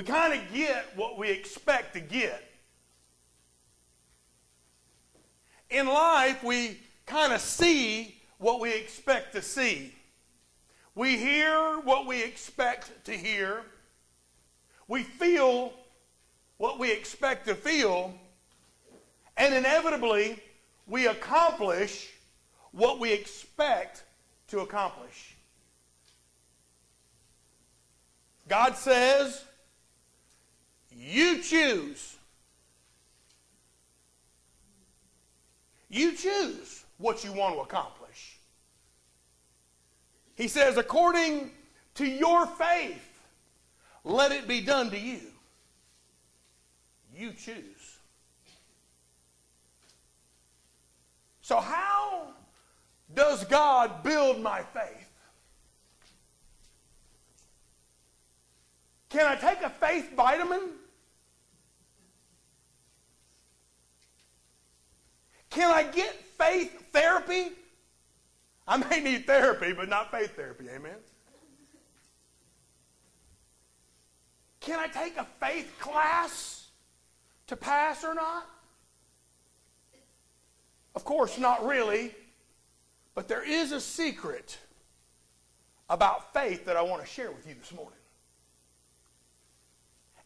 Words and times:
we 0.00 0.06
kind 0.06 0.32
of 0.32 0.40
get 0.54 0.86
what 0.96 1.18
we 1.18 1.28
expect 1.28 1.92
to 1.92 2.00
get. 2.00 2.42
In 5.68 5.86
life, 5.86 6.42
we 6.42 6.78
kind 7.04 7.34
of 7.34 7.40
see 7.42 8.16
what 8.38 8.60
we 8.60 8.72
expect 8.72 9.34
to 9.34 9.42
see. 9.42 9.92
We 10.94 11.18
hear 11.18 11.80
what 11.80 12.06
we 12.06 12.22
expect 12.22 13.04
to 13.04 13.12
hear. 13.12 13.60
We 14.88 15.02
feel 15.02 15.74
what 16.56 16.78
we 16.78 16.90
expect 16.90 17.46
to 17.48 17.54
feel. 17.54 18.14
And 19.36 19.54
inevitably, 19.54 20.42
we 20.86 21.08
accomplish 21.08 22.08
what 22.72 22.98
we 22.98 23.12
expect 23.12 24.04
to 24.48 24.60
accomplish. 24.60 25.36
God 28.48 28.76
says, 28.78 29.44
You 30.96 31.42
choose. 31.42 32.16
You 35.88 36.12
choose 36.12 36.84
what 36.98 37.24
you 37.24 37.32
want 37.32 37.56
to 37.56 37.60
accomplish. 37.60 38.38
He 40.36 40.48
says, 40.48 40.76
according 40.76 41.50
to 41.96 42.06
your 42.06 42.46
faith, 42.46 43.20
let 44.04 44.32
it 44.32 44.48
be 44.48 44.60
done 44.60 44.90
to 44.90 44.98
you. 44.98 45.20
You 47.14 47.32
choose. 47.32 47.98
So, 51.42 51.60
how 51.60 52.28
does 53.14 53.44
God 53.44 54.02
build 54.02 54.40
my 54.40 54.62
faith? 54.62 55.08
Can 59.08 59.26
I 59.26 59.34
take 59.34 59.60
a 59.62 59.70
faith 59.70 60.12
vitamin? 60.14 60.60
Can 65.50 65.70
I 65.70 65.82
get 65.82 66.14
faith 66.38 66.90
therapy? 66.92 67.52
I 68.66 68.76
may 68.76 69.00
need 69.00 69.26
therapy, 69.26 69.72
but 69.72 69.88
not 69.88 70.10
faith 70.10 70.36
therapy. 70.36 70.66
Amen. 70.74 70.94
Can 74.60 74.78
I 74.78 74.86
take 74.86 75.16
a 75.16 75.26
faith 75.40 75.74
class 75.80 76.68
to 77.48 77.56
pass 77.56 78.04
or 78.04 78.14
not? 78.14 78.46
Of 80.94 81.04
course, 81.04 81.38
not 81.38 81.66
really. 81.66 82.14
But 83.14 83.26
there 83.26 83.42
is 83.42 83.72
a 83.72 83.80
secret 83.80 84.58
about 85.88 86.32
faith 86.32 86.64
that 86.66 86.76
I 86.76 86.82
want 86.82 87.02
to 87.02 87.08
share 87.08 87.30
with 87.30 87.46
you 87.46 87.54
this 87.58 87.72
morning. 87.72 87.94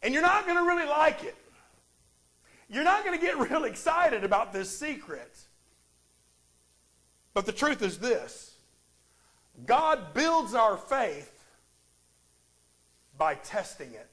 And 0.02 0.12
you're 0.12 0.22
not 0.22 0.45
going 0.45 0.58
to 0.58 0.64
really 0.64 0.86
like 0.86 1.25
it. 1.25 1.34
You're 2.69 2.84
not 2.84 3.05
going 3.05 3.19
to 3.19 3.25
get 3.25 3.39
real 3.51 3.65
excited 3.65 4.25
about 4.25 4.53
this 4.53 4.77
secret. 4.77 5.37
But 7.34 7.47
the 7.47 7.53
truth 7.53 7.83
is 7.83 7.98
this 7.98 8.55
God 9.67 10.15
builds 10.15 10.55
our 10.55 10.77
faith 10.77 11.31
by 13.19 13.35
testing 13.35 13.92
it. 13.92 14.09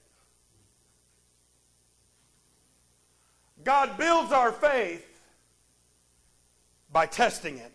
God 3.64 3.98
builds 3.98 4.32
our 4.32 4.52
faith 4.52 5.08
by 6.92 7.06
testing 7.06 7.58
it. 7.58 7.72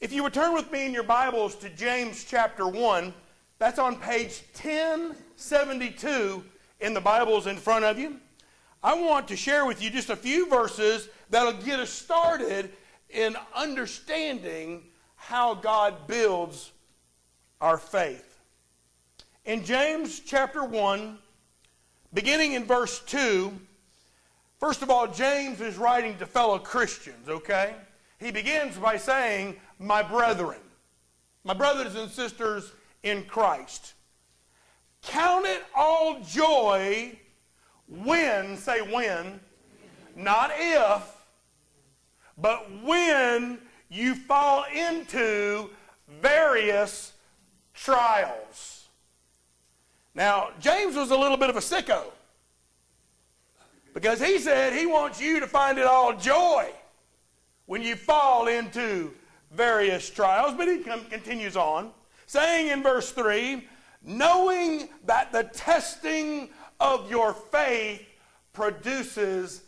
If 0.00 0.12
you 0.12 0.22
would 0.22 0.34
turn 0.34 0.52
with 0.52 0.70
me 0.70 0.84
in 0.84 0.92
your 0.92 1.02
Bibles 1.02 1.54
to 1.56 1.70
James 1.70 2.24
chapter 2.24 2.68
1, 2.68 3.12
that's 3.58 3.78
on 3.78 3.96
page 3.96 4.42
1072 4.52 6.44
in 6.80 6.92
the 6.92 7.00
Bibles 7.00 7.46
in 7.46 7.56
front 7.56 7.86
of 7.86 7.98
you. 7.98 8.20
I 8.86 8.94
want 8.94 9.26
to 9.28 9.36
share 9.36 9.66
with 9.66 9.82
you 9.82 9.90
just 9.90 10.10
a 10.10 10.16
few 10.16 10.48
verses 10.48 11.08
that'll 11.28 11.60
get 11.64 11.80
us 11.80 11.90
started 11.90 12.70
in 13.10 13.36
understanding 13.52 14.84
how 15.16 15.54
God 15.54 16.06
builds 16.06 16.70
our 17.60 17.78
faith. 17.78 18.38
In 19.44 19.64
James 19.64 20.20
chapter 20.20 20.62
1, 20.62 21.18
beginning 22.14 22.52
in 22.52 22.64
verse 22.64 23.00
2, 23.06 23.52
first 24.60 24.82
of 24.82 24.90
all, 24.90 25.08
James 25.08 25.60
is 25.60 25.76
writing 25.78 26.16
to 26.18 26.24
fellow 26.24 26.60
Christians, 26.60 27.28
okay? 27.28 27.74
He 28.20 28.30
begins 28.30 28.76
by 28.76 28.98
saying, 28.98 29.56
My 29.80 30.00
brethren, 30.00 30.60
my 31.42 31.54
brothers 31.54 31.96
and 31.96 32.08
sisters 32.08 32.70
in 33.02 33.24
Christ, 33.24 33.94
count 35.02 35.44
it 35.44 35.64
all 35.74 36.20
joy 36.20 37.18
when, 37.88 38.56
say 38.56 38.80
when, 38.80 39.40
not 40.14 40.50
if, 40.56 41.02
but 42.38 42.70
when 42.82 43.58
you 43.88 44.14
fall 44.14 44.64
into 44.74 45.70
various 46.20 47.12
trials. 47.74 48.88
Now, 50.14 50.50
James 50.60 50.96
was 50.96 51.10
a 51.10 51.16
little 51.16 51.36
bit 51.36 51.50
of 51.50 51.56
a 51.56 51.60
sicko 51.60 52.04
because 53.94 54.20
he 54.20 54.38
said 54.38 54.72
he 54.72 54.86
wants 54.86 55.20
you 55.20 55.40
to 55.40 55.46
find 55.46 55.78
it 55.78 55.86
all 55.86 56.16
joy 56.16 56.70
when 57.66 57.82
you 57.82 57.96
fall 57.96 58.48
into 58.48 59.12
various 59.52 60.08
trials. 60.08 60.54
But 60.54 60.68
he 60.68 60.78
continues 60.78 61.56
on, 61.56 61.90
saying 62.26 62.68
in 62.68 62.82
verse 62.82 63.10
3 63.12 63.68
knowing 64.06 64.88
that 65.04 65.32
the 65.32 65.42
testing 65.44 66.48
of 66.80 67.10
your 67.10 67.32
faith 67.32 68.02
produces 68.52 69.62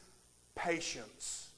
patience. 0.54 1.50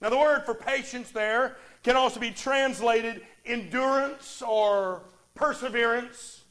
Now, 0.00 0.10
the 0.10 0.18
word 0.18 0.44
for 0.44 0.54
patience 0.54 1.10
there 1.10 1.56
can 1.82 1.96
also 1.96 2.20
be 2.20 2.30
translated 2.30 3.22
endurance 3.44 4.42
or 4.42 5.02
perseverance. 5.34 6.42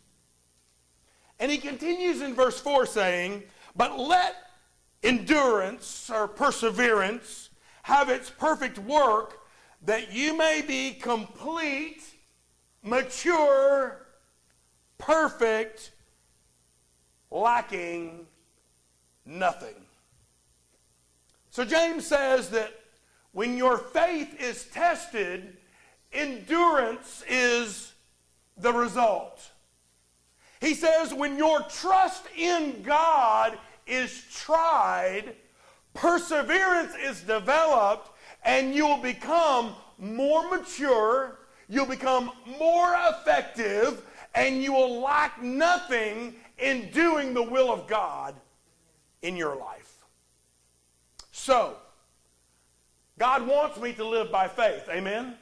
And 1.39 1.51
he 1.51 1.57
continues 1.57 2.22
in 2.22 2.33
verse 2.33 2.59
4 2.59 2.85
saying, 2.85 3.44
But 3.75 3.97
let 3.97 4.35
endurance 5.03 6.09
or 6.09 6.28
perseverance 6.28 7.49
have 7.84 8.09
its 8.09 8.29
perfect 8.29 8.79
work, 8.79 9.39
that 9.84 10.11
you 10.11 10.35
may 10.35 10.61
be 10.66 10.91
complete, 10.91 12.01
mature, 12.84 14.05
perfect, 14.97 15.91
lacking 17.31 18.25
nothing. 19.25 19.75
So 21.49 21.65
James 21.65 22.05
says 22.05 22.49
that 22.51 22.71
when 23.31 23.57
your 23.57 23.77
faith 23.77 24.39
is 24.39 24.65
tested, 24.65 25.57
endurance 26.13 27.23
is 27.29 27.93
the 28.57 28.71
result. 28.71 29.51
He 30.59 30.73
says 30.73 31.13
when 31.13 31.37
your 31.37 31.61
trust 31.61 32.23
in 32.35 32.81
God 32.83 33.57
is 33.85 34.23
tried, 34.33 35.35
perseverance 35.93 36.93
is 36.95 37.21
developed, 37.21 38.09
and 38.43 38.73
you'll 38.73 38.97
become 38.97 39.75
more 39.97 40.49
mature, 40.49 41.39
you'll 41.69 41.85
become 41.85 42.31
more 42.59 42.95
effective, 43.09 44.03
and 44.35 44.61
you 44.61 44.73
will 44.73 45.01
lack 45.01 45.41
nothing 45.41 46.35
in 46.57 46.90
doing 46.91 47.34
the 47.34 47.44
will 47.44 47.72
of 47.72 47.88
God 47.88 48.35
in 49.22 49.35
your 49.35 49.56
life. 49.56 50.06
So, 51.31 51.75
God 53.18 53.47
wants 53.47 53.79
me 53.79 53.94
to 53.94 54.06
live 54.06 54.31
by 54.31 54.47
faith. 54.47 54.84
Amen? 54.90 55.16
Amen? 55.16 55.35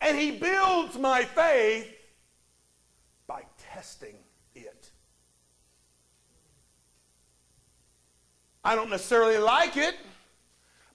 And 0.00 0.18
He 0.18 0.32
builds 0.32 0.98
my 0.98 1.24
faith 1.24 1.88
by 3.26 3.42
testing 3.72 4.14
it. 4.54 4.90
I 8.64 8.74
don't 8.74 8.90
necessarily 8.90 9.38
like 9.38 9.76
it, 9.76 9.94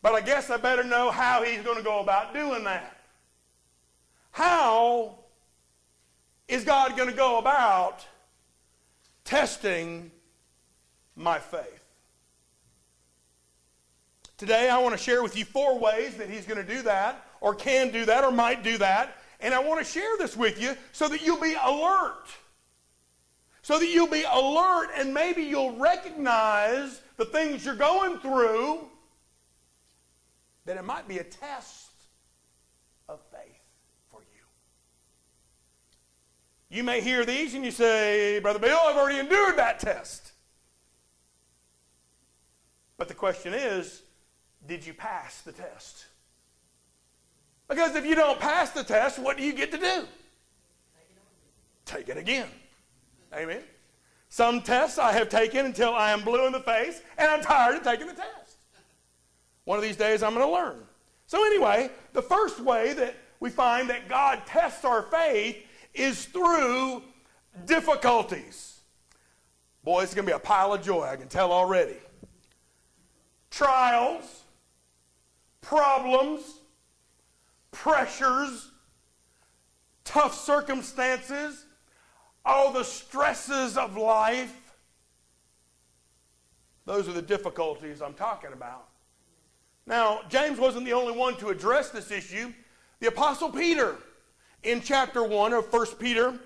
but 0.01 0.13
I 0.13 0.21
guess 0.21 0.49
I 0.49 0.57
better 0.57 0.83
know 0.83 1.11
how 1.11 1.43
He's 1.43 1.61
going 1.61 1.77
to 1.77 1.83
go 1.83 1.99
about 2.01 2.33
doing 2.33 2.63
that. 2.65 2.97
How 4.31 5.19
is 6.47 6.63
God 6.63 6.97
going 6.97 7.09
to 7.09 7.15
go 7.15 7.37
about 7.37 8.05
testing 9.33 10.11
my 11.15 11.39
faith? 11.39 11.81
Today, 14.37 14.69
I 14.69 14.77
want 14.77 14.95
to 14.95 15.03
share 15.03 15.23
with 15.23 15.35
you 15.35 15.43
four 15.43 15.79
ways 15.79 16.17
that 16.17 16.29
He's 16.29 16.45
going 16.45 16.63
to 16.63 16.75
do 16.75 16.83
that, 16.83 17.25
or 17.41 17.55
can 17.55 17.89
do 17.89 18.05
that, 18.05 18.23
or 18.23 18.31
might 18.31 18.61
do 18.61 18.77
that. 18.77 19.17
And 19.39 19.55
I 19.55 19.59
want 19.59 19.83
to 19.83 19.91
share 19.91 20.17
this 20.19 20.37
with 20.37 20.61
you 20.61 20.77
so 20.91 21.07
that 21.07 21.23
you'll 21.23 21.41
be 21.41 21.55
alert. 21.63 22.25
So 23.63 23.79
that 23.79 23.87
you'll 23.87 24.05
be 24.05 24.23
alert 24.31 24.89
and 24.95 25.11
maybe 25.15 25.41
you'll 25.41 25.77
recognize 25.77 27.01
the 27.17 27.25
things 27.25 27.65
you're 27.65 27.73
going 27.73 28.19
through, 28.19 28.87
that 30.65 30.77
it 30.77 30.83
might 30.83 31.07
be 31.07 31.17
a 31.17 31.23
test 31.23 31.82
You 36.73 36.83
may 36.83 37.01
hear 37.01 37.23
these 37.23 37.53
and 37.53 37.63
you 37.63 37.69
say, 37.69 38.39
Brother 38.39 38.57
Bill, 38.57 38.79
I've 38.83 38.97
already 38.97 39.19
endured 39.19 39.57
that 39.57 39.79
test. 39.79 40.31
But 42.97 43.07
the 43.07 43.13
question 43.13 43.53
is, 43.53 44.01
did 44.67 44.83
you 44.83 44.95
pass 44.95 45.41
the 45.41 45.51
test? 45.51 46.07
Because 47.67 47.95
if 47.95 48.07
you 48.07 48.15
don't 48.15 48.39
pass 48.39 48.71
the 48.71 48.83
test, 48.83 49.19
what 49.19 49.37
do 49.37 49.43
you 49.43 49.53
get 49.53 49.71
to 49.71 49.77
do? 49.77 50.07
Take 51.85 52.09
it 52.09 52.17
again. 52.17 52.47
Amen. 53.35 53.61
Some 54.29 54.63
tests 54.63 54.97
I 54.97 55.11
have 55.11 55.29
taken 55.29 55.67
until 55.67 55.93
I 55.93 56.09
am 56.09 56.23
blue 56.23 56.47
in 56.47 56.53
the 56.53 56.59
face 56.59 57.03
and 57.19 57.29
I'm 57.29 57.43
tired 57.43 57.75
of 57.75 57.83
taking 57.83 58.07
the 58.07 58.13
test. 58.13 58.57
One 59.65 59.77
of 59.77 59.83
these 59.83 59.97
days 59.97 60.23
I'm 60.23 60.33
going 60.33 60.43
to 60.43 60.51
learn. 60.51 60.79
So, 61.27 61.45
anyway, 61.45 61.91
the 62.13 62.23
first 62.23 62.59
way 62.59 62.93
that 62.93 63.13
we 63.39 63.51
find 63.51 63.87
that 63.91 64.09
God 64.09 64.41
tests 64.47 64.83
our 64.83 65.03
faith 65.03 65.57
is 65.93 66.25
through 66.25 67.03
difficulties. 67.65 68.79
Boy, 69.83 70.03
it's 70.03 70.13
going 70.13 70.25
to 70.25 70.31
be 70.31 70.35
a 70.35 70.39
pile 70.39 70.73
of 70.73 70.81
joy, 70.81 71.03
I 71.03 71.15
can 71.15 71.27
tell 71.27 71.51
already. 71.51 71.97
Trials, 73.51 74.43
problems, 75.61 76.59
pressures, 77.71 78.71
tough 80.03 80.33
circumstances, 80.33 81.65
all 82.45 82.71
the 82.71 82.83
stresses 82.83 83.77
of 83.77 83.97
life. 83.97 84.75
Those 86.85 87.07
are 87.07 87.13
the 87.13 87.21
difficulties 87.21 88.01
I'm 88.01 88.13
talking 88.13 88.51
about. 88.53 88.87
Now, 89.85 90.21
James 90.29 90.59
wasn't 90.59 90.85
the 90.85 90.93
only 90.93 91.17
one 91.17 91.35
to 91.37 91.49
address 91.49 91.89
this 91.89 92.09
issue. 92.11 92.53
The 92.99 93.07
Apostle 93.07 93.49
Peter, 93.49 93.97
in 94.63 94.81
chapter 94.81 95.23
1 95.23 95.53
of 95.53 95.71
1 95.71 95.85
Peter, 95.99 96.39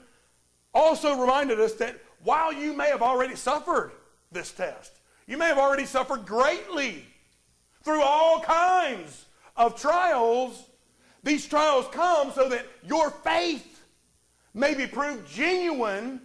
also 0.73 1.19
reminded 1.19 1.59
us 1.59 1.73
that 1.73 1.99
while 2.23 2.51
you 2.51 2.73
may 2.73 2.89
have 2.89 3.01
already 3.01 3.35
suffered 3.35 3.91
this 4.31 4.51
test, 4.51 4.91
you 5.27 5.37
may 5.37 5.45
have 5.45 5.57
already 5.57 5.85
suffered 5.85 6.25
greatly 6.25 7.05
through 7.83 8.01
all 8.01 8.39
kinds 8.41 9.25
of 9.55 9.79
trials. 9.79 10.63
These 11.23 11.47
trials 11.47 11.87
come 11.91 12.31
so 12.31 12.49
that 12.49 12.65
your 12.87 13.09
faith 13.09 13.83
may 14.53 14.73
be 14.73 14.87
proved 14.87 15.29
genuine 15.29 16.21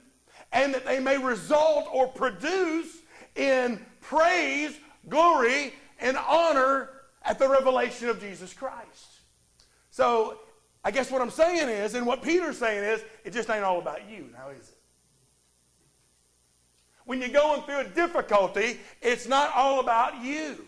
and 0.52 0.74
that 0.74 0.84
they 0.84 1.00
may 1.00 1.18
result 1.18 1.88
or 1.92 2.06
produce 2.08 2.98
in 3.36 3.84
praise, 4.00 4.76
glory, 5.08 5.72
and 5.98 6.16
honor 6.16 6.90
at 7.24 7.38
the 7.38 7.48
revelation 7.48 8.08
of 8.08 8.20
Jesus 8.20 8.52
Christ. 8.52 9.20
So 9.90 10.38
I 10.84 10.90
guess 10.90 11.10
what 11.10 11.22
I'm 11.22 11.30
saying 11.30 11.68
is, 11.68 11.94
and 11.94 12.06
what 12.06 12.22
Peter's 12.22 12.58
saying 12.58 12.82
is, 12.84 13.04
it 13.24 13.32
just 13.32 13.48
ain't 13.50 13.62
all 13.62 13.78
about 13.78 14.08
you, 14.10 14.28
now 14.32 14.48
is 14.50 14.68
it? 14.68 14.76
When 17.04 17.20
you're 17.20 17.30
going 17.30 17.62
through 17.62 17.80
a 17.80 17.84
difficulty, 17.84 18.78
it's 19.00 19.26
not 19.26 19.52
all 19.54 19.80
about 19.80 20.22
you. 20.22 20.64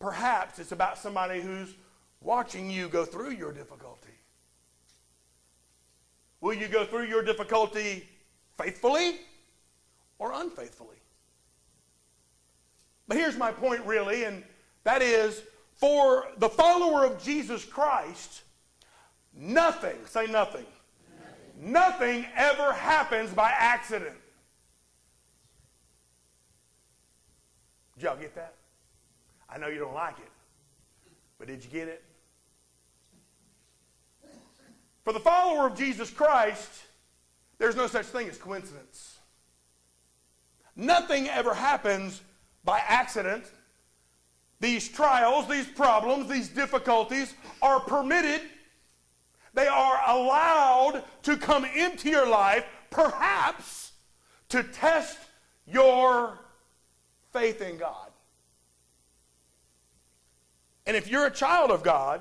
Perhaps 0.00 0.58
it's 0.58 0.72
about 0.72 0.98
somebody 0.98 1.40
who's 1.40 1.74
watching 2.20 2.70
you 2.70 2.88
go 2.88 3.04
through 3.04 3.30
your 3.30 3.52
difficulty. 3.52 4.08
Will 6.40 6.54
you 6.54 6.68
go 6.68 6.84
through 6.84 7.04
your 7.04 7.22
difficulty 7.22 8.08
faithfully 8.58 9.16
or 10.18 10.32
unfaithfully? 10.32 10.96
But 13.08 13.16
here's 13.16 13.36
my 13.36 13.52
point, 13.52 13.84
really, 13.84 14.24
and 14.24 14.42
that 14.84 15.02
is 15.02 15.42
for 15.74 16.28
the 16.38 16.48
follower 16.48 17.04
of 17.04 17.22
Jesus 17.22 17.64
Christ, 17.64 18.42
nothing, 19.34 19.96
say 20.06 20.26
nothing, 20.26 20.64
nothing, 21.58 21.72
nothing 21.72 22.26
ever 22.36 22.72
happens 22.72 23.30
by 23.30 23.50
accident. 23.50 24.16
Did 27.94 28.04
y'all 28.04 28.16
get 28.16 28.34
that? 28.34 28.54
I 29.48 29.58
know 29.58 29.68
you 29.68 29.78
don't 29.78 29.94
like 29.94 30.18
it, 30.18 30.30
but 31.38 31.48
did 31.48 31.64
you 31.64 31.70
get 31.70 31.88
it? 31.88 32.02
For 35.04 35.12
the 35.12 35.20
follower 35.20 35.66
of 35.66 35.76
Jesus 35.76 36.10
Christ, 36.10 36.70
there's 37.58 37.76
no 37.76 37.86
such 37.86 38.06
thing 38.06 38.28
as 38.28 38.38
coincidence. 38.38 39.18
Nothing 40.76 41.28
ever 41.28 41.52
happens 41.52 42.22
by 42.64 42.80
accident. 42.86 43.44
These 44.60 44.88
trials, 44.88 45.48
these 45.48 45.66
problems, 45.66 46.28
these 46.28 46.48
difficulties 46.48 47.34
are 47.60 47.80
permitted. 47.80 48.42
They 49.54 49.66
are 49.66 50.00
allowed 50.06 51.02
to 51.24 51.36
come 51.36 51.64
into 51.64 52.08
your 52.08 52.28
life, 52.28 52.64
perhaps 52.90 53.92
to 54.50 54.62
test 54.62 55.18
your 55.66 56.38
faith 57.32 57.60
in 57.60 57.78
God. 57.78 58.10
And 60.86 60.96
if 60.96 61.08
you're 61.08 61.26
a 61.26 61.30
child 61.30 61.70
of 61.70 61.82
God, 61.82 62.20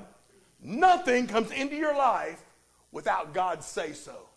nothing 0.62 1.28
comes 1.28 1.52
into 1.52 1.76
your 1.76 1.96
life 1.96 2.42
without 2.92 3.34
God 3.34 3.64
say 3.64 3.94
so. 3.94 4.30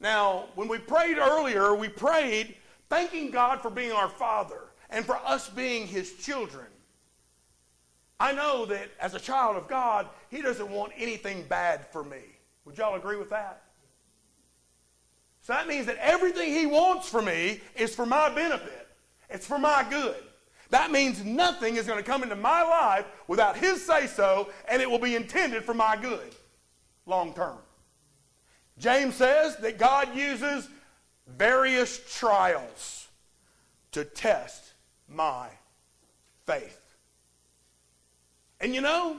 Now, 0.00 0.46
when 0.54 0.66
we 0.66 0.78
prayed 0.78 1.18
earlier, 1.18 1.74
we 1.74 1.88
prayed 1.88 2.56
thanking 2.88 3.30
God 3.30 3.60
for 3.60 3.70
being 3.70 3.92
our 3.92 4.08
Father 4.08 4.62
and 4.88 5.04
for 5.04 5.16
us 5.16 5.48
being 5.48 5.86
His 5.86 6.14
children. 6.14 6.66
I 8.20 8.32
know 8.32 8.66
that 8.66 8.90
as 9.00 9.14
a 9.14 9.18
child 9.18 9.56
of 9.56 9.66
God, 9.66 10.06
He 10.28 10.42
doesn't 10.42 10.70
want 10.70 10.92
anything 10.96 11.44
bad 11.48 11.86
for 11.90 12.04
me. 12.04 12.20
Would 12.66 12.76
y'all 12.76 12.94
agree 12.94 13.16
with 13.16 13.30
that? 13.30 13.62
So 15.40 15.54
that 15.54 15.66
means 15.66 15.86
that 15.86 15.96
everything 15.96 16.52
He 16.52 16.66
wants 16.66 17.08
for 17.08 17.22
me 17.22 17.60
is 17.74 17.94
for 17.94 18.04
my 18.04 18.28
benefit, 18.28 18.88
it's 19.30 19.46
for 19.46 19.58
my 19.58 19.84
good. 19.88 20.16
That 20.68 20.92
means 20.92 21.24
nothing 21.24 21.76
is 21.76 21.86
going 21.86 21.98
to 21.98 22.08
come 22.08 22.22
into 22.22 22.36
my 22.36 22.62
life 22.62 23.04
without 23.26 23.56
His 23.56 23.84
say 23.84 24.06
so, 24.06 24.50
and 24.68 24.80
it 24.80 24.88
will 24.88 25.00
be 25.00 25.16
intended 25.16 25.64
for 25.64 25.74
my 25.74 25.96
good 25.96 26.34
long 27.06 27.34
term. 27.34 27.58
James 28.78 29.14
says 29.14 29.56
that 29.58 29.78
God 29.78 30.14
uses 30.14 30.68
various 31.26 32.00
trials 32.18 33.08
to 33.92 34.04
test 34.04 34.74
my 35.08 35.48
faith. 36.46 36.79
And 38.60 38.74
you 38.74 38.80
know, 38.80 39.16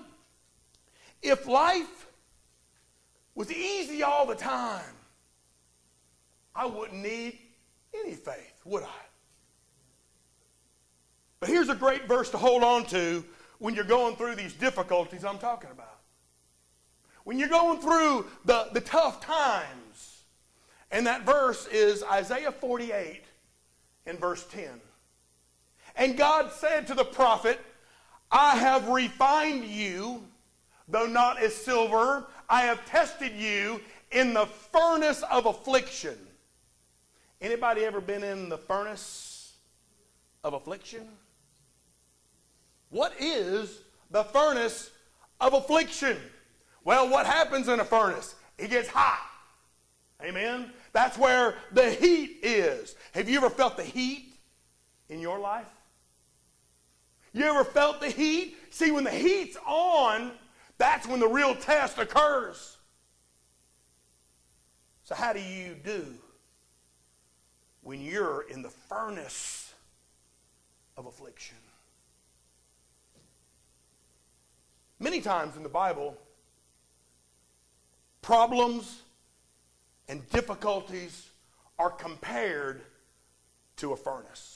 if 1.22 1.48
life 1.48 2.08
was 3.36 3.52
easy 3.52 4.04
all 4.04 4.26
the 4.26 4.36
time, 4.36 4.84
I 6.56 6.66
wouldn't 6.66 7.02
need 7.02 7.40
any 7.94 8.14
faith, 8.14 8.62
would 8.66 8.84
I? 8.84 9.06
But 11.40 11.50
here's 11.50 11.69
a 11.69 11.76
great 11.76 12.07
verse 12.07 12.30
to 12.31 12.38
hold 12.38 12.64
on 12.64 12.86
to 12.86 13.26
when 13.57 13.74
you're 13.74 13.83
going 13.83 14.16
through 14.16 14.36
these 14.36 14.54
difficulties 14.54 15.26
I'm 15.26 15.40
talking 15.40 15.71
about. 15.71 16.00
When 17.24 17.40
you're 17.40 17.50
going 17.50 17.80
through 17.80 18.28
the, 18.45 18.69
the 18.74 18.81
tough 18.81 19.21
times. 19.21 20.24
And 20.92 21.07
that 21.07 21.26
verse 21.26 21.68
is 21.68 22.04
Isaiah 22.04 22.52
48 22.52 23.24
in 24.06 24.18
verse 24.18 24.45
10. 24.52 24.69
And 25.95 26.18
God 26.18 26.52
said 26.52 26.88
to 26.88 26.94
the 26.94 27.04
prophet, 27.06 27.60
I 28.31 28.56
have 28.56 28.88
refined 28.88 29.66
you, 29.66 30.23
though 30.88 31.07
not 31.07 31.42
as 31.42 31.56
silver. 31.56 32.28
I 32.50 32.61
have 32.61 32.85
tested 32.85 33.33
you 33.33 33.81
in 34.11 34.33
the 34.33 34.45
furnace 34.45 35.23
of 35.23 35.45
affliction. 35.45 36.18
Anybody 37.42 37.83
ever 37.83 38.00
been 38.00 38.23
in 38.23 38.50
the 38.50 38.57
furnace 38.57 39.54
of 40.44 40.54
affliction? 40.54 41.07
What 42.90 43.14
is 43.19 43.80
the 44.11 44.23
furnace 44.23 44.92
of 45.40 45.54
affliction? 45.54 46.18
Well, 46.83 47.09
what 47.09 47.26
happens 47.26 47.68
in 47.68 47.80
a 47.80 47.85
furnace? 47.85 48.35
It 48.57 48.69
gets 48.69 48.88
hot. 48.88 49.28
Amen? 50.23 50.71
That's 50.94 51.18
where 51.18 51.56
the 51.71 51.90
heat 51.90 52.40
is. 52.44 52.95
Have 53.14 53.28
you 53.28 53.38
ever 53.38 53.50
felt 53.50 53.78
the 53.78 53.83
heat 53.83 54.33
in 55.09 55.19
your 55.19 55.40
life? 55.40 55.66
You 57.33 57.45
ever 57.45 57.64
felt 57.64 58.02
the 58.02 58.09
heat? 58.09 58.57
See, 58.71 58.92
when 58.92 59.04
the 59.04 59.11
heat's 59.11 59.57
on, 59.66 60.31
that's 60.78 61.07
when 61.07 61.19
the 61.19 61.28
real 61.28 61.56
test 61.56 61.97
occurs. 61.97 62.78
So, 65.04 65.16
how 65.16 65.33
do 65.33 65.40
you 65.40 65.76
do 65.76 66.06
when 67.81 68.02
you're 68.02 68.42
in 68.50 68.61
the 68.61 68.69
furnace 68.69 69.73
of 70.97 71.06
affliction? 71.06 71.57
Many 75.00 75.21
times 75.21 75.56
in 75.56 75.64
the 75.64 75.69
Bible, 75.69 76.16
problems 78.21 79.02
and 80.07 80.30
difficulties 80.30 81.30
are 81.80 81.90
compared 81.90 82.81
to 83.78 83.94
a 83.94 83.97
furnace. 83.97 84.51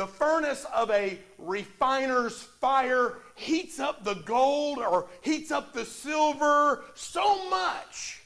The 0.00 0.06
furnace 0.06 0.64
of 0.74 0.90
a 0.92 1.18
refiner's 1.36 2.40
fire 2.42 3.18
heats 3.34 3.78
up 3.78 4.02
the 4.02 4.14
gold 4.14 4.78
or 4.78 5.08
heats 5.20 5.50
up 5.50 5.74
the 5.74 5.84
silver 5.84 6.82
so 6.94 7.50
much 7.50 8.22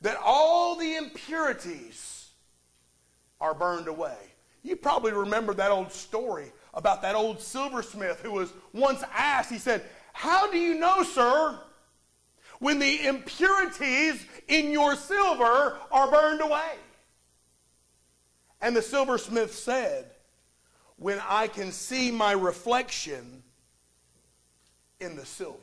that 0.00 0.16
all 0.24 0.76
the 0.76 0.94
impurities 0.94 2.28
are 3.40 3.52
burned 3.52 3.88
away. 3.88 4.16
You 4.62 4.76
probably 4.76 5.10
remember 5.10 5.52
that 5.54 5.72
old 5.72 5.90
story 5.90 6.52
about 6.72 7.02
that 7.02 7.16
old 7.16 7.40
silversmith 7.40 8.20
who 8.20 8.30
was 8.30 8.52
once 8.72 9.02
asked, 9.12 9.50
he 9.50 9.58
said, 9.58 9.82
How 10.12 10.48
do 10.52 10.56
you 10.56 10.76
know, 10.76 11.02
sir, 11.02 11.58
when 12.60 12.78
the 12.78 13.08
impurities 13.08 14.24
in 14.46 14.70
your 14.70 14.94
silver 14.94 15.80
are 15.90 16.10
burned 16.12 16.42
away? 16.42 16.76
And 18.60 18.76
the 18.76 18.82
silversmith 18.82 19.52
said, 19.52 20.12
When 20.98 21.20
I 21.26 21.46
can 21.48 21.72
see 21.72 22.10
my 22.10 22.32
reflection 22.32 23.42
in 25.00 25.16
the 25.16 25.24
silver. 25.24 25.56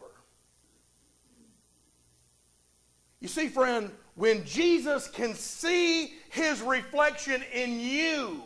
You 3.19 3.27
see, 3.27 3.47
friend, 3.47 3.91
when 4.15 4.45
Jesus 4.45 5.07
can 5.07 5.33
see 5.33 6.13
his 6.29 6.61
reflection 6.61 7.43
in 7.53 7.79
you, 7.79 8.43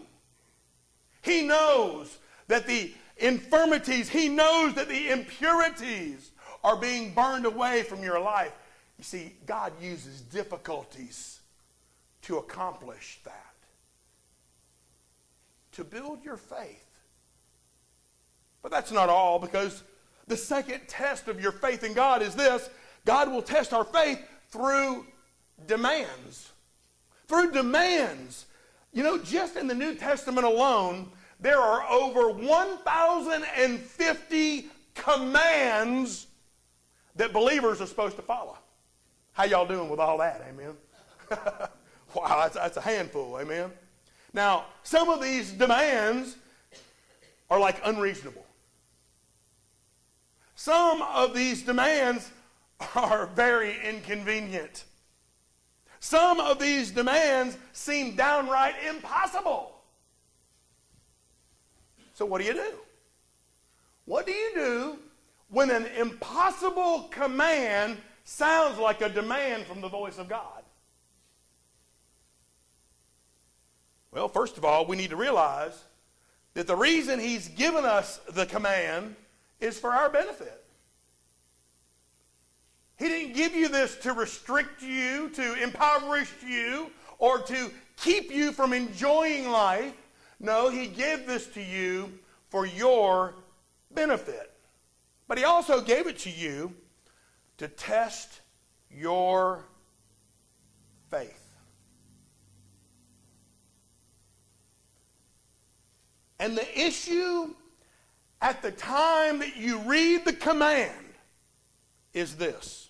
he 1.22 1.43
knows 1.43 2.17
that 2.48 2.65
the 2.65 2.93
infirmities, 3.17 4.10
he 4.10 4.29
knows 4.29 4.74
that 4.75 4.89
the 4.89 5.10
impurities 5.10 6.31
are 6.63 6.75
being 6.75 7.13
burned 7.13 7.46
away 7.46 7.84
from 7.84 8.03
your 8.03 8.19
life. 8.19 8.53
You 8.98 9.03
see, 9.03 9.34
God 9.46 9.74
uses 9.81 10.22
difficulties 10.22 11.39
to 12.24 12.38
accomplish 12.38 13.19
that, 13.25 13.49
to 15.73 15.83
build 15.83 16.23
your 16.23 16.38
faith. 16.38 16.85
But 18.61 18.71
that's 18.71 18.91
not 18.91 19.09
all, 19.09 19.39
because 19.39 19.83
the 20.27 20.38
second 20.38 20.81
test 20.88 21.27
of 21.27 21.41
your 21.41 21.51
faith 21.51 21.83
in 21.83 21.93
God 21.93 22.21
is 22.21 22.35
this 22.35 22.69
God 23.05 23.31
will 23.31 23.41
test 23.41 23.73
our 23.73 23.85
faith 23.85 24.19
through 24.49 25.07
demands. 25.67 26.51
Through 27.27 27.51
demands. 27.51 28.45
You 28.91 29.03
know, 29.03 29.17
just 29.17 29.55
in 29.55 29.67
the 29.67 29.75
New 29.75 29.95
Testament 29.95 30.45
alone, 30.45 31.09
there 31.39 31.59
are 31.59 31.89
over 31.89 32.31
1,050 32.31 34.67
commands 34.95 36.27
that 37.15 37.31
believers 37.33 37.81
are 37.81 37.85
supposed 37.85 38.15
to 38.17 38.21
follow. 38.21 38.57
How 39.33 39.45
y'all 39.45 39.65
doing 39.65 39.89
with 39.89 39.99
all 39.99 40.17
that? 40.17 40.45
Amen. 40.49 40.75
wow, 42.15 42.39
that's, 42.41 42.55
that's 42.55 42.77
a 42.77 42.81
handful. 42.81 43.39
Amen. 43.39 43.71
Now, 44.33 44.65
some 44.83 45.09
of 45.09 45.21
these 45.21 45.51
demands 45.51 46.36
are 47.50 47.59
like 47.59 47.81
unreasonable. 47.83 48.45
Some 50.55 51.01
of 51.01 51.33
these 51.33 51.63
demands 51.63 52.29
are 52.95 53.27
very 53.27 53.75
inconvenient. 53.88 54.86
Some 56.00 56.39
of 56.39 56.59
these 56.59 56.91
demands 56.91 57.57
seem 57.74 58.15
downright 58.15 58.75
impossible. 58.88 59.75
So, 62.13 62.25
what 62.25 62.41
do 62.41 62.48
you 62.48 62.53
do? 62.53 62.74
What 64.05 64.25
do 64.25 64.33
you 64.33 64.51
do 64.55 65.00
when 65.50 65.71
an 65.71 65.86
impossible 65.98 67.03
command 67.12 67.98
sounds 68.24 68.77
like 68.77 69.01
a 69.01 69.09
demand 69.09 69.65
from 69.65 69.81
the 69.81 69.89
voice 69.89 70.17
of 70.17 70.27
God? 70.27 70.59
Well, 74.12 74.28
first 74.28 74.58
of 74.58 74.66
all, 74.66 74.86
we 74.86 74.98
need 74.98 75.12
to 75.12 75.16
realize 75.16 75.84
that 76.54 76.68
the 76.68 76.75
reason 76.75 77.20
He's 77.20 77.48
given 77.48 77.86
us 77.86 78.20
the 78.34 78.46
command 78.46 79.16
is 79.60 79.80
for 79.80 79.92
our 79.92 80.10
benefit. 80.10 80.63
He 82.98 83.08
didn't 83.08 83.34
give 83.34 83.56
you 83.56 83.70
this 83.70 83.96
to 83.98 84.13
restrict 84.13 84.82
you, 84.82 85.30
to 85.30 85.63
impoverish 85.63 86.32
you, 86.46 86.92
or 87.18 87.39
to 87.39 87.72
keep 87.98 88.32
you 88.32 88.51
from 88.51 88.74
enjoying 88.74 89.50
life. 89.50 89.94
No, 90.39 90.70
he 90.70 90.88
gave 90.88 91.25
this 91.25 91.48
to 91.48 91.62
you 91.62 92.12
for 92.50 92.66
your 92.66 93.36
benefit. 93.92 94.51
But 95.28 95.38
he 95.38 95.44
also 95.44 95.80
gave 95.80 96.08
it 96.08 96.18
to 96.20 96.30
you 96.30 96.74
to 97.58 97.68
test 97.68 98.42
your 98.92 99.63
faith. 101.10 101.49
And 106.39 106.58
the 106.58 106.79
issue 106.79 107.53
at 108.41 108.62
the 108.62 108.72
time 108.72 109.39
that 109.39 109.58
you 109.58 109.79
read 109.79 110.24
the 110.25 110.34
command 110.34 110.93
is 112.13 112.36
this 112.36 112.89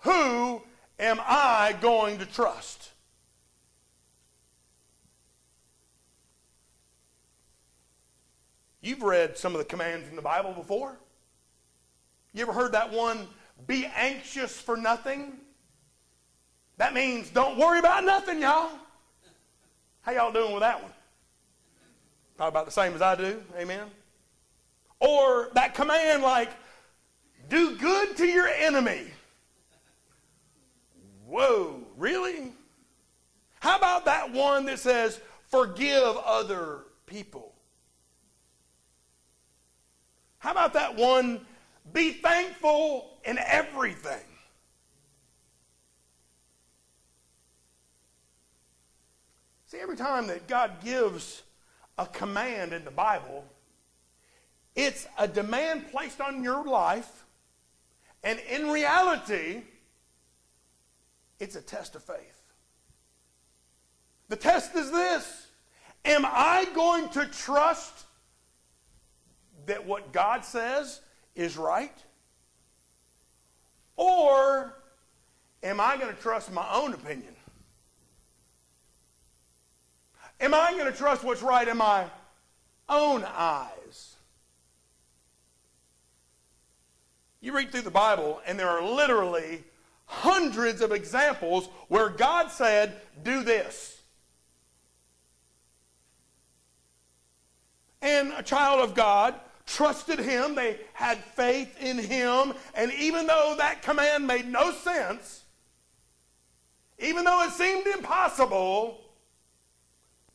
Who 0.00 0.62
am 0.98 1.20
I 1.20 1.76
going 1.80 2.18
to 2.18 2.26
trust? 2.26 2.90
You've 8.80 9.02
read 9.02 9.36
some 9.36 9.52
of 9.52 9.58
the 9.58 9.64
commands 9.64 10.08
in 10.08 10.16
the 10.16 10.22
Bible 10.22 10.52
before. 10.52 10.98
You 12.32 12.42
ever 12.42 12.52
heard 12.52 12.72
that 12.72 12.92
one, 12.92 13.26
be 13.66 13.86
anxious 13.96 14.60
for 14.60 14.76
nothing? 14.76 15.32
That 16.76 16.94
means 16.94 17.28
don't 17.30 17.58
worry 17.58 17.80
about 17.80 18.04
nothing, 18.04 18.40
y'all. 18.40 18.70
How 20.08 20.14
y'all 20.14 20.32
doing 20.32 20.52
with 20.52 20.62
that 20.62 20.82
one? 20.82 20.90
Probably 22.38 22.48
about 22.48 22.64
the 22.64 22.72
same 22.72 22.94
as 22.94 23.02
I 23.02 23.14
do. 23.14 23.42
Amen. 23.58 23.90
Or 25.00 25.50
that 25.52 25.74
command 25.74 26.22
like, 26.22 26.48
do 27.50 27.76
good 27.76 28.16
to 28.16 28.26
your 28.26 28.48
enemy. 28.48 29.02
Whoa, 31.26 31.82
really? 31.98 32.54
How 33.60 33.76
about 33.76 34.06
that 34.06 34.32
one 34.32 34.64
that 34.64 34.78
says, 34.78 35.20
forgive 35.50 36.16
other 36.24 36.84
people? 37.04 37.52
How 40.38 40.52
about 40.52 40.72
that 40.72 40.96
one? 40.96 41.42
Be 41.92 42.14
thankful 42.14 43.10
in 43.26 43.36
everything. 43.36 44.24
See, 49.68 49.76
every 49.78 49.96
time 49.96 50.26
that 50.28 50.48
God 50.48 50.82
gives 50.82 51.42
a 51.98 52.06
command 52.06 52.72
in 52.72 52.86
the 52.86 52.90
Bible, 52.90 53.44
it's 54.74 55.06
a 55.18 55.28
demand 55.28 55.90
placed 55.90 56.22
on 56.22 56.42
your 56.42 56.64
life, 56.64 57.24
and 58.24 58.38
in 58.50 58.70
reality, 58.70 59.60
it's 61.38 61.54
a 61.54 61.60
test 61.60 61.94
of 61.94 62.02
faith. 62.02 62.40
The 64.28 64.36
test 64.36 64.74
is 64.74 64.90
this 64.90 65.48
Am 66.06 66.24
I 66.24 66.66
going 66.74 67.10
to 67.10 67.26
trust 67.26 68.06
that 69.66 69.84
what 69.84 70.12
God 70.12 70.46
says 70.46 71.02
is 71.34 71.58
right? 71.58 71.96
Or 73.96 74.74
am 75.62 75.78
I 75.78 75.98
going 75.98 76.14
to 76.14 76.22
trust 76.22 76.50
my 76.50 76.66
own 76.72 76.94
opinion? 76.94 77.34
Am 80.40 80.54
I 80.54 80.72
going 80.72 80.90
to 80.90 80.96
trust 80.96 81.24
what's 81.24 81.42
right 81.42 81.66
in 81.66 81.76
my 81.76 82.06
own 82.88 83.24
eyes? 83.24 84.16
You 87.40 87.54
read 87.54 87.70
through 87.70 87.82
the 87.82 87.90
Bible, 87.90 88.40
and 88.46 88.58
there 88.58 88.68
are 88.68 88.82
literally 88.82 89.64
hundreds 90.06 90.80
of 90.80 90.92
examples 90.92 91.68
where 91.88 92.08
God 92.08 92.50
said, 92.50 93.00
Do 93.22 93.42
this. 93.42 94.00
And 98.00 98.32
a 98.32 98.42
child 98.42 98.80
of 98.80 98.94
God 98.94 99.34
trusted 99.66 100.18
him, 100.18 100.54
they 100.54 100.78
had 100.94 101.18
faith 101.18 101.76
in 101.80 101.98
him, 101.98 102.54
and 102.74 102.92
even 102.92 103.26
though 103.26 103.54
that 103.58 103.82
command 103.82 104.26
made 104.26 104.46
no 104.46 104.72
sense, 104.72 105.42
even 106.98 107.24
though 107.24 107.42
it 107.42 107.50
seemed 107.50 107.86
impossible, 107.86 109.00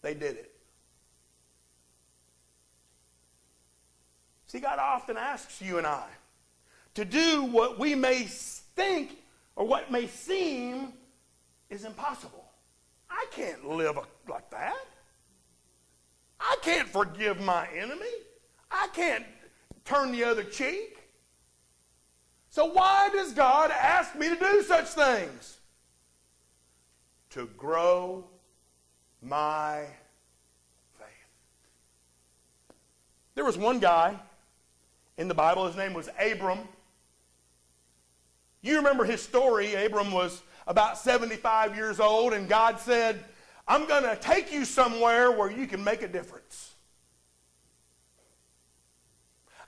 they 0.03 0.13
did 0.13 0.35
it. 0.35 0.51
See, 4.45 4.59
God 4.59 4.77
often 4.77 5.17
asks 5.17 5.59
you 5.59 5.79
and 5.79 5.87
I 5.87 6.05
to 6.93 7.03
do 7.03 7.45
what 7.45 7.79
we 7.79 7.95
may 7.95 8.25
think 8.25 9.17
or 9.55 9.65
what 9.65 9.91
may 9.91 10.05
seem 10.05 10.93
is 11.71 11.85
impossible. 11.85 12.45
I 13.09 13.25
can't 13.31 13.67
live 13.67 13.97
like 14.29 14.51
that. 14.51 14.85
I 16.39 16.57
can't 16.61 16.87
forgive 16.87 17.41
my 17.41 17.67
enemy. 17.75 18.05
I 18.69 18.89
can't 18.93 19.25
turn 19.85 20.11
the 20.11 20.23
other 20.23 20.43
cheek. 20.43 20.99
So, 22.49 22.65
why 22.65 23.09
does 23.11 23.33
God 23.33 23.71
ask 23.71 24.15
me 24.15 24.29
to 24.29 24.35
do 24.35 24.61
such 24.63 24.89
things? 24.89 25.57
To 27.31 27.47
grow 27.57 28.25
my 29.23 29.85
faith. 30.97 31.07
There 33.35 33.45
was 33.45 33.57
one 33.57 33.79
guy 33.79 34.15
in 35.17 35.27
the 35.27 35.33
Bible, 35.33 35.65
his 35.67 35.75
name 35.75 35.93
was 35.93 36.09
Abram. 36.19 36.59
You 38.61 38.77
remember 38.77 39.03
his 39.03 39.21
story. 39.21 39.75
Abram 39.75 40.11
was 40.11 40.41
about 40.67 40.97
75 40.97 41.75
years 41.75 41.99
old, 41.99 42.33
and 42.33 42.47
God 42.47 42.79
said, 42.79 43.23
I'm 43.67 43.87
going 43.87 44.03
to 44.03 44.15
take 44.15 44.51
you 44.51 44.65
somewhere 44.65 45.31
where 45.31 45.51
you 45.51 45.67
can 45.67 45.83
make 45.83 46.01
a 46.01 46.07
difference. 46.07 46.71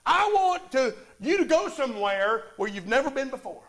I 0.04 0.30
want 0.32 0.72
to, 0.72 0.94
you 1.20 1.38
to 1.38 1.44
go 1.44 1.68
somewhere 1.68 2.44
where 2.56 2.68
you've 2.68 2.86
never 2.86 3.10
been 3.10 3.28
before. 3.28 3.62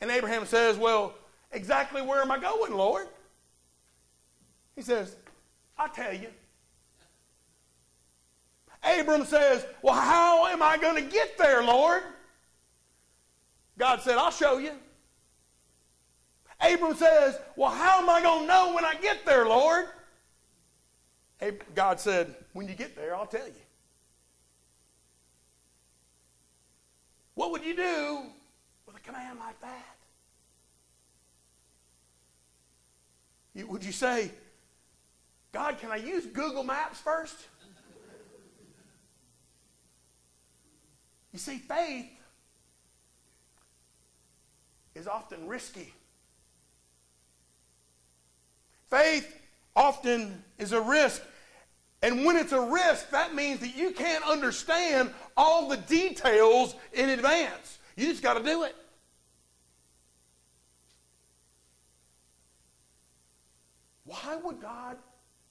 And 0.00 0.10
Abraham 0.10 0.46
says, 0.46 0.76
Well, 0.76 1.14
exactly 1.52 2.02
where 2.02 2.20
am 2.20 2.30
I 2.30 2.38
going, 2.38 2.74
Lord? 2.74 3.06
He 4.76 4.82
says, 4.82 5.16
I'll 5.78 5.88
tell 5.88 6.12
you. 6.12 6.28
Abram 8.82 9.24
says, 9.24 9.64
Well, 9.82 9.94
how 9.94 10.46
am 10.46 10.62
I 10.62 10.76
going 10.76 11.02
to 11.02 11.10
get 11.10 11.38
there, 11.38 11.62
Lord? 11.62 12.02
God 13.78 14.00
said, 14.02 14.18
I'll 14.18 14.30
show 14.30 14.58
you. 14.58 14.72
Abram 16.60 16.94
says, 16.94 17.38
Well, 17.56 17.70
how 17.70 18.00
am 18.00 18.08
I 18.08 18.20
going 18.20 18.42
to 18.42 18.46
know 18.46 18.74
when 18.74 18.84
I 18.84 18.94
get 18.94 19.24
there, 19.24 19.46
Lord? 19.46 19.86
God 21.74 22.00
said, 22.00 22.34
When 22.52 22.68
you 22.68 22.74
get 22.74 22.94
there, 22.96 23.14
I'll 23.14 23.26
tell 23.26 23.46
you. 23.46 23.52
What 27.34 27.50
would 27.50 27.64
you 27.64 27.74
do 27.74 28.20
with 28.86 28.96
a 28.96 29.00
command 29.00 29.38
like 29.38 29.60
that? 29.60 29.96
Would 33.66 33.84
you 33.84 33.92
say, 33.92 34.30
God, 35.54 35.78
can 35.78 35.92
I 35.92 35.96
use 35.96 36.26
Google 36.26 36.64
Maps 36.64 36.98
first? 36.98 37.36
You 41.32 41.38
see, 41.38 41.58
faith 41.58 42.10
is 44.96 45.06
often 45.06 45.46
risky. 45.46 45.94
Faith 48.90 49.32
often 49.76 50.42
is 50.58 50.72
a 50.72 50.80
risk. 50.80 51.22
And 52.02 52.24
when 52.24 52.36
it's 52.36 52.52
a 52.52 52.60
risk, 52.60 53.10
that 53.10 53.32
means 53.32 53.60
that 53.60 53.76
you 53.76 53.92
can't 53.92 54.24
understand 54.24 55.10
all 55.36 55.68
the 55.68 55.76
details 55.76 56.74
in 56.92 57.10
advance. 57.10 57.78
You 57.96 58.08
just 58.08 58.24
got 58.24 58.34
to 58.34 58.42
do 58.42 58.64
it. 58.64 58.74
Why 64.04 64.36
would 64.42 64.60
God 64.60 64.96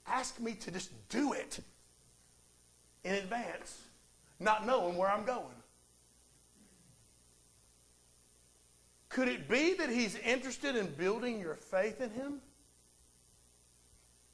ask 0.07 0.39
me 0.39 0.53
to 0.53 0.72
just 0.72 0.91
do 1.10 1.33
it 1.33 1.60
in 3.03 3.15
advance, 3.15 3.81
not 4.39 4.65
knowing 4.65 4.98
where 4.98 5.10
I'm 5.10 5.25
going? 5.25 5.43
Could 9.10 9.27
it 9.27 9.48
be 9.48 9.75
that 9.75 9.89
He's 9.89 10.15
interested 10.15 10.75
in 10.75 10.88
building 10.88 11.39
your 11.39 11.55
faith 11.55 12.01
in 12.01 12.10
Him? 12.10 12.41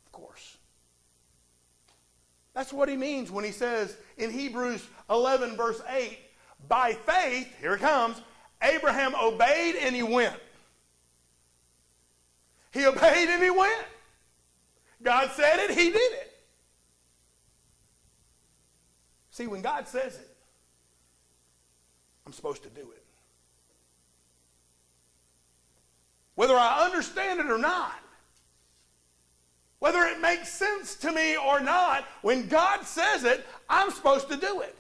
Of 0.06 0.12
course. 0.12 0.58
That's 2.54 2.74
what 2.74 2.90
he 2.90 2.98
means 2.98 3.32
when 3.32 3.46
he 3.46 3.52
says 3.52 3.96
in 4.18 4.32
Hebrews 4.32 4.86
11, 5.10 5.56
verse 5.56 5.82
8, 5.88 6.18
by 6.68 6.94
faith, 6.94 7.48
here 7.62 7.76
it 7.76 7.80
comes, 7.80 8.22
Abraham 8.62 9.16
obeyed 9.16 9.76
and 9.78 9.96
he 9.96 10.04
went. 10.04 10.36
He 12.72 12.86
obeyed 12.86 13.30
and 13.30 13.42
he 13.42 13.50
went. 13.50 13.86
God 15.02 15.32
said 15.32 15.60
it, 15.60 15.72
he 15.72 15.90
did 15.92 16.12
it. 16.14 16.34
See, 19.32 19.48
when 19.48 19.62
God 19.62 19.88
says 19.88 20.16
it, 20.16 20.36
I'm 22.26 22.34
supposed 22.34 22.64
to 22.64 22.70
do 22.70 22.82
it. 22.82 23.04
Whether 26.36 26.56
I 26.56 26.86
understand 26.86 27.40
it 27.40 27.48
or 27.48 27.58
not, 27.58 28.00
whether 29.80 30.04
it 30.04 30.20
makes 30.20 30.50
sense 30.50 30.96
to 30.96 31.12
me 31.12 31.38
or 31.38 31.62
not, 31.62 32.06
when 32.22 32.48
God 32.48 32.86
says 32.86 33.24
it, 33.24 33.46
I'm 33.70 33.92
supposed 33.92 34.30
to 34.30 34.36
do 34.36 34.62
it. 34.62 34.76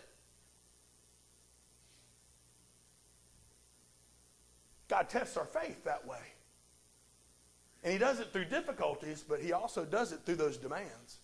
God 4.89 5.07
tests 5.07 5.37
our 5.37 5.45
faith 5.45 5.83
that 5.85 6.05
way. 6.05 6.17
And 7.83 7.93
He 7.93 7.99
does 7.99 8.19
it 8.19 8.33
through 8.33 8.45
difficulties, 8.45 9.23
but 9.27 9.39
He 9.39 9.53
also 9.53 9.85
does 9.85 10.11
it 10.11 10.19
through 10.25 10.35
those 10.35 10.57
demands. 10.57 11.17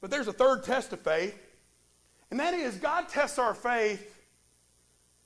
But 0.00 0.10
there's 0.10 0.28
a 0.28 0.32
third 0.32 0.64
test 0.64 0.92
of 0.92 1.00
faith, 1.00 1.38
and 2.30 2.40
that 2.40 2.54
is 2.54 2.76
God 2.76 3.08
tests 3.08 3.38
our 3.38 3.54
faith 3.54 4.20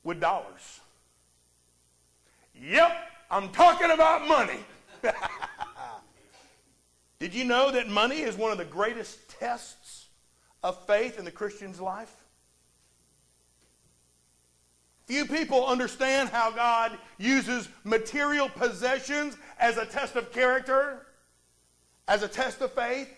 with 0.04 0.20
dollars. 0.20 0.80
Yep, 2.54 2.92
I'm 3.30 3.48
talking 3.50 3.90
about 3.90 4.26
money. 4.28 4.60
Did 7.18 7.34
you 7.34 7.44
know 7.44 7.70
that 7.70 7.88
money 7.88 8.20
is 8.20 8.36
one 8.36 8.52
of 8.52 8.58
the 8.58 8.64
greatest 8.64 9.30
tests 9.30 10.06
of 10.62 10.86
faith 10.86 11.18
in 11.18 11.24
the 11.24 11.30
Christian's 11.30 11.80
life? 11.80 12.14
Few 15.06 15.24
people 15.24 15.64
understand 15.66 16.30
how 16.30 16.50
God 16.50 16.98
uses 17.16 17.68
material 17.84 18.48
possessions 18.48 19.36
as 19.58 19.76
a 19.76 19.86
test 19.86 20.16
of 20.16 20.32
character, 20.32 21.06
as 22.08 22.22
a 22.24 22.28
test 22.28 22.60
of 22.60 22.72
faith. 22.72 23.08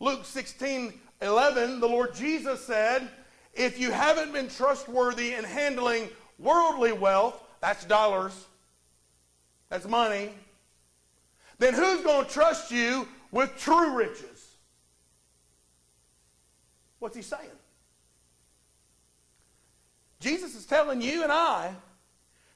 Luke 0.00 0.24
16 0.24 0.94
11, 1.20 1.80
the 1.80 1.88
Lord 1.88 2.14
Jesus 2.14 2.60
said, 2.64 3.08
If 3.54 3.78
you 3.78 3.90
haven't 3.90 4.32
been 4.32 4.48
trustworthy 4.48 5.34
in 5.34 5.44
handling 5.44 6.08
worldly 6.38 6.92
wealth, 6.92 7.40
that's 7.60 7.84
dollars, 7.84 8.46
that's 9.70 9.86
money, 9.86 10.30
then 11.58 11.72
who's 11.72 12.02
going 12.02 12.26
to 12.26 12.30
trust 12.30 12.70
you 12.70 13.06
with 13.30 13.56
true 13.56 13.94
riches? 13.94 14.56
What's 16.98 17.16
he 17.16 17.22
saying? 17.22 17.50
Jesus 20.24 20.54
is 20.54 20.64
telling 20.64 21.02
you 21.02 21.22
and 21.22 21.30
I 21.30 21.74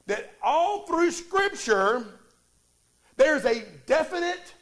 that 0.07 0.33
all 0.41 0.87
through 0.87 1.11
Scripture, 1.11 2.03
there's 3.15 3.45
a 3.45 3.63
definite, 3.85 4.55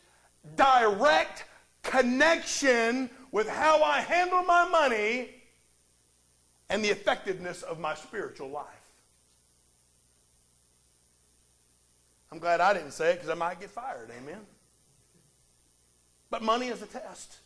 direct 0.58 1.46
connection 1.84 3.10
with 3.32 3.48
how 3.48 3.82
I 3.82 4.02
handle 4.02 4.44
my 4.44 4.68
money 4.68 5.30
and 6.70 6.84
the 6.84 6.90
effectiveness 6.90 7.64
of 7.64 7.80
my 7.80 7.96
spiritual 7.96 8.50
life. 8.50 8.66
I'm 12.30 12.40
glad 12.40 12.60
I 12.60 12.74
didn't 12.74 12.92
say 12.92 13.12
it 13.12 13.14
because 13.16 13.30
I 13.30 13.36
might 13.36 13.62
get 13.62 13.70
fired. 13.70 14.12
Amen. 14.22 14.42
But 16.30 16.44
money 16.44 16.68
is 16.68 16.82
a 16.82 16.88
test. 16.88 17.38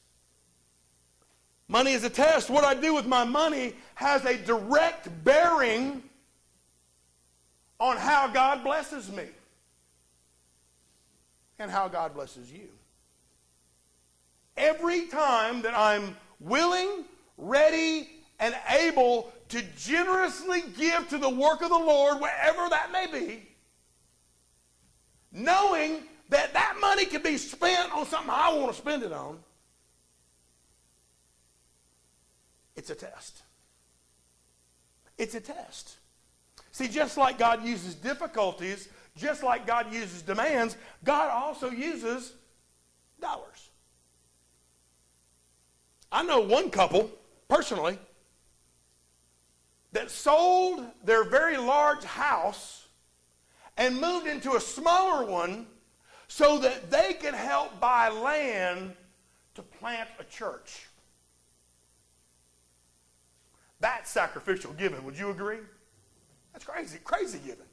Money 1.71 1.93
is 1.93 2.03
a 2.03 2.09
test. 2.09 2.49
What 2.49 2.65
I 2.65 2.73
do 2.73 2.93
with 2.93 3.05
my 3.05 3.23
money 3.23 3.73
has 3.95 4.25
a 4.25 4.35
direct 4.35 5.07
bearing 5.23 6.03
on 7.79 7.95
how 7.95 8.27
God 8.27 8.61
blesses 8.61 9.09
me 9.09 9.23
and 11.59 11.71
how 11.71 11.87
God 11.87 12.13
blesses 12.13 12.51
you. 12.51 12.67
Every 14.57 15.07
time 15.07 15.61
that 15.61 15.73
I'm 15.73 16.17
willing, 16.41 17.05
ready, 17.37 18.09
and 18.41 18.53
able 18.69 19.31
to 19.47 19.61
generously 19.77 20.63
give 20.77 21.07
to 21.07 21.17
the 21.17 21.29
work 21.29 21.61
of 21.61 21.69
the 21.69 21.79
Lord, 21.79 22.19
wherever 22.19 22.67
that 22.67 22.91
may 22.91 23.07
be, 23.07 23.47
knowing 25.31 26.03
that 26.27 26.51
that 26.51 26.75
money 26.81 27.05
can 27.05 27.23
be 27.23 27.37
spent 27.37 27.95
on 27.95 28.05
something 28.07 28.29
I 28.29 28.51
want 28.55 28.73
to 28.73 28.77
spend 28.77 29.03
it 29.03 29.13
on, 29.13 29.39
it's 32.81 32.89
a 32.89 32.95
test. 32.95 33.43
It's 35.19 35.35
a 35.35 35.39
test. 35.39 35.97
See, 36.71 36.87
just 36.87 37.15
like 37.15 37.37
God 37.37 37.63
uses 37.63 37.93
difficulties, 37.93 38.89
just 39.15 39.43
like 39.43 39.67
God 39.67 39.93
uses 39.93 40.23
demands, 40.23 40.75
God 41.03 41.29
also 41.29 41.69
uses 41.69 42.33
dollars. 43.21 43.69
I 46.11 46.23
know 46.23 46.39
one 46.39 46.71
couple, 46.71 47.11
personally, 47.47 47.99
that 49.91 50.09
sold 50.09 50.83
their 51.03 51.23
very 51.23 51.57
large 51.57 52.03
house 52.03 52.87
and 53.77 54.01
moved 54.01 54.25
into 54.25 54.55
a 54.55 54.59
smaller 54.59 55.23
one 55.23 55.67
so 56.27 56.57
that 56.57 56.89
they 56.89 57.13
could 57.13 57.35
help 57.35 57.79
buy 57.79 58.09
land 58.09 58.95
to 59.53 59.61
plant 59.61 60.09
a 60.19 60.23
church. 60.23 60.87
That's 63.81 64.09
sacrificial 64.09 64.73
giving. 64.73 65.03
Would 65.03 65.17
you 65.17 65.31
agree? 65.31 65.57
That's 66.53 66.63
crazy, 66.63 66.99
crazy 67.03 67.39
giving. 67.39 67.65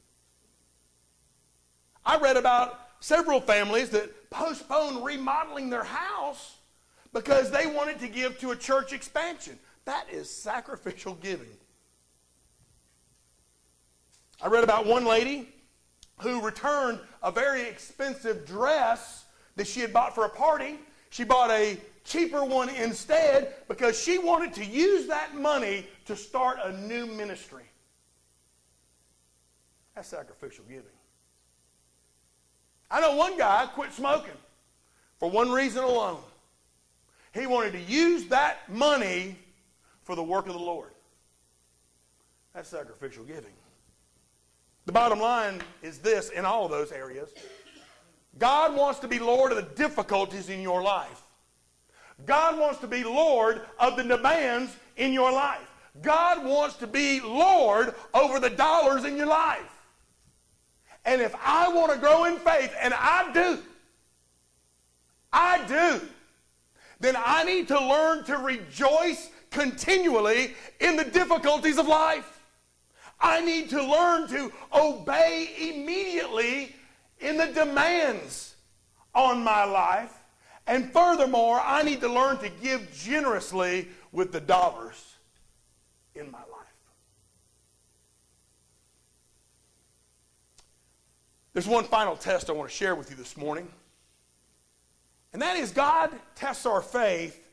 I 2.05 2.19
read 2.19 2.37
about 2.37 2.81
several 3.01 3.41
families 3.41 3.91
that 3.91 4.31
postponed 4.31 5.05
remodeling 5.05 5.69
their 5.69 5.85
house 5.85 6.57
because 7.13 7.51
they 7.51 7.67
wanted 7.67 8.01
to 8.01 8.09
give 8.09 8.39
to 8.41 8.51
a 8.51 8.57
church 8.57 8.93
expansion. 8.93 9.59
That 9.85 10.07
is 10.11 10.31
sacrificial 10.31 11.15
giving. 11.15 11.47
I 14.41 14.49
read 14.49 14.65
about 14.65 14.87
one 14.87 15.05
lady 15.05 15.49
who 16.21 16.41
returned 16.41 17.01
a 17.23 17.31
very 17.31 17.63
expensive 17.63 18.47
dress 18.47 19.27
that 19.57 19.67
she 19.67 19.81
had 19.81 19.93
bought 19.93 20.15
for 20.15 20.25
a 20.25 20.29
party. 20.29 20.79
She 21.11 21.25
bought 21.25 21.51
a 21.51 21.79
cheaper 22.09 22.45
one 22.45 22.69
instead 22.71 23.55
because 23.69 24.01
she 24.01 24.19
wanted 24.19 24.55
to 24.55 24.65
use 24.65 25.07
that 25.07 25.37
money 25.37 25.87
to 26.07 26.17
start 26.17 26.59
a 26.63 26.73
new 26.73 27.07
ministry. 27.07 27.65
That's 29.95 30.09
sacrificial 30.09 30.65
giving. 30.69 30.85
I 32.91 33.01
know 33.01 33.17
one 33.17 33.37
guy 33.37 33.67
quit 33.75 33.93
smoking 33.93 34.31
for 35.19 35.31
one 35.31 35.51
reason 35.51 35.85
alone. 35.85 36.21
He 37.35 37.47
wanted 37.47 37.73
to 37.73 37.81
use 37.81 38.27
that 38.27 38.73
money 38.73 39.37
for 40.05 40.17
the 40.17 40.23
work 40.23 40.47
of 40.47 40.55
the 40.55 40.59
Lord. 40.59 40.91
That's 42.55 42.69
sacrificial 42.69 43.25
giving. 43.25 43.53
The 44.87 44.93
bottom 44.93 45.21
line 45.21 45.61
is 45.83 45.99
this 45.99 46.31
in 46.31 46.47
all 46.47 46.65
of 46.65 46.71
those 46.71 46.93
areas 46.93 47.31
God 48.39 48.75
wants 48.77 49.01
to 49.01 49.09
be 49.09 49.19
Lord 49.19 49.53
of 49.53 49.57
the 49.57 49.75
difficulties 49.75 50.49
in 50.49 50.61
your 50.61 50.81
life. 50.81 51.23
God 52.27 52.59
wants 52.59 52.81
to 52.81 52.87
be 52.87 53.05
Lord 53.05 53.63
of 53.79 53.97
the 53.97 54.03
demands 54.03 54.75
in 54.97 55.13
your 55.13 55.33
life. 55.33 55.69
God 56.03 56.45
wants 56.45 56.77
to 56.77 56.87
be 56.87 57.21
Lord 57.21 57.95
over 58.15 58.41
the 58.41 58.51
dollars 58.51 59.05
in 59.05 59.17
your 59.17 59.27
life. 59.27 59.79
And 61.05 61.23
if 61.23 61.35
I 61.43 61.69
want 61.69 61.93
to 61.93 61.99
grow 61.99 62.25
in 62.25 62.37
faith, 62.37 62.75
and 62.81 62.93
I 62.95 63.33
do, 63.33 63.59
I 65.33 65.67
do, 65.67 66.01
then 67.01 67.17
I 67.17 67.45
need 67.45 67.69
to 67.69 67.81
learn 67.81 68.25
to 68.25 68.37
rejoice 68.37 69.31
continually 69.51 70.55
in 70.81 70.97
the 70.97 71.05
difficulties 71.05 71.79
of 71.79 71.87
life. 71.87 72.41
I 73.21 73.41
need 73.41 73.71
to 73.71 73.83
learn 73.83 74.29
to 74.29 74.53
obey 74.73 75.73
immediately 75.75 76.75
in 77.21 77.37
the 77.37 77.47
demands 77.47 78.55
on 79.15 79.43
my 79.43 79.65
life. 79.65 80.18
And 80.69 80.93
furthermore, 80.93 81.61
I 81.65 81.83
need 81.83 82.01
to 82.03 82.09
learn 82.09 82.37
to 82.39 82.51
give 82.63 82.93
generously 82.95 83.89
with 84.13 84.33
the 84.33 84.41
dollars 84.41 85.17
in 86.15 86.31
my 86.31 86.39
life. 86.39 86.49
There's 91.55 91.67
one 91.67 91.85
final 91.85 92.17
test 92.17 92.51
I 92.51 92.53
want 92.53 92.69
to 92.69 92.77
share 92.77 92.95
with 92.95 93.09
you 93.09 93.17
this 93.17 93.35
morning. 93.35 93.67
And 95.33 95.41
that 95.41 95.57
is 95.57 95.71
God 95.71 96.11
tests 96.35 96.67
our 96.67 96.83
faith 96.83 97.49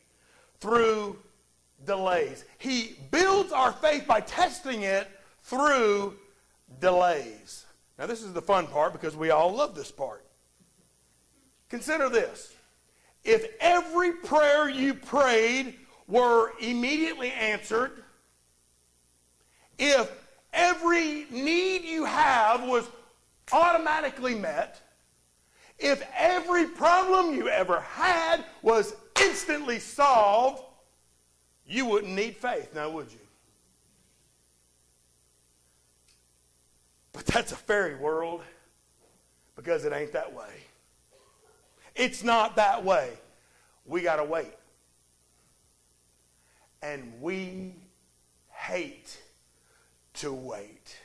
through 0.60 1.18
delays. 1.86 2.44
He 2.58 2.98
builds 3.12 3.54
our 3.54 3.72
faith 3.72 4.06
by 4.06 4.20
testing 4.20 4.82
it 4.82 5.10
through 5.44 6.16
delays. 6.82 7.66
Now, 7.98 8.08
this 8.08 8.22
is 8.22 8.34
the 8.34 8.42
fun 8.42 8.68
part 8.68 8.92
because 8.92 9.16
we 9.16 9.30
all 9.30 9.54
love 9.54 9.74
this 9.74 9.92
part. 9.92 10.26
Consider 11.70 12.10
this 12.10 12.55
if 13.26 13.48
every 13.60 14.14
prayer 14.14 14.70
you 14.70 14.94
prayed 14.94 15.76
were 16.08 16.52
immediately 16.62 17.32
answered, 17.32 18.04
if 19.80 20.12
every 20.54 21.26
need 21.32 21.84
you 21.84 22.06
have 22.06 22.64
was 22.64 22.88
automatically 23.52 24.36
met, 24.36 24.80
if 25.80 26.08
every 26.16 26.68
problem 26.68 27.34
you 27.34 27.50
ever 27.50 27.82
had 27.82 28.46
was 28.62 28.96
instantly 29.20 29.80
solved, 29.80 30.64
you 31.68 31.86
wouldn't 31.86 32.14
need 32.14 32.38
faith 32.38 32.74
now, 32.76 32.90
would 32.92 33.12
you? 33.12 33.20
But 37.12 37.26
that's 37.26 37.52
a 37.52 37.56
fairy 37.56 37.96
world 37.96 38.42
because 39.56 39.84
it 39.84 39.94
ain't 39.94 40.14
that 40.14 40.32
way. 40.32 40.65
It's 41.96 42.24
not 42.24 42.58
that 42.58 42.84
way. 42.84 43.12
We 43.86 44.02
got 44.02 44.18
to 44.18 44.24
wait. 44.24 44.54
And 46.82 47.14
we 47.22 47.74
hate 48.50 49.18
to 50.16 50.34
wait. 50.34 50.98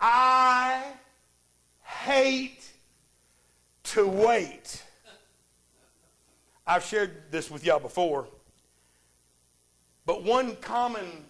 I 0.00 0.82
hate 1.82 2.68
to 3.84 4.06
wait. 4.06 4.82
I've 6.66 6.84
shared 6.84 7.30
this 7.30 7.50
with 7.50 7.64
y'all 7.64 7.80
before. 7.80 8.26
But 10.04 10.24
one 10.24 10.56
common 10.56 11.24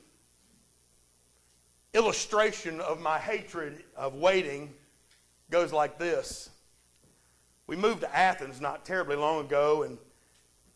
illustration 1.94 2.80
of 2.80 3.00
my 3.00 3.18
hatred 3.18 3.84
of 3.96 4.14
waiting 4.14 4.72
goes 5.50 5.72
like 5.72 5.98
this. 5.98 6.50
We 7.66 7.76
moved 7.76 8.00
to 8.00 8.16
Athens 8.16 8.60
not 8.60 8.84
terribly 8.84 9.16
long 9.16 9.44
ago, 9.44 9.82
and 9.82 9.98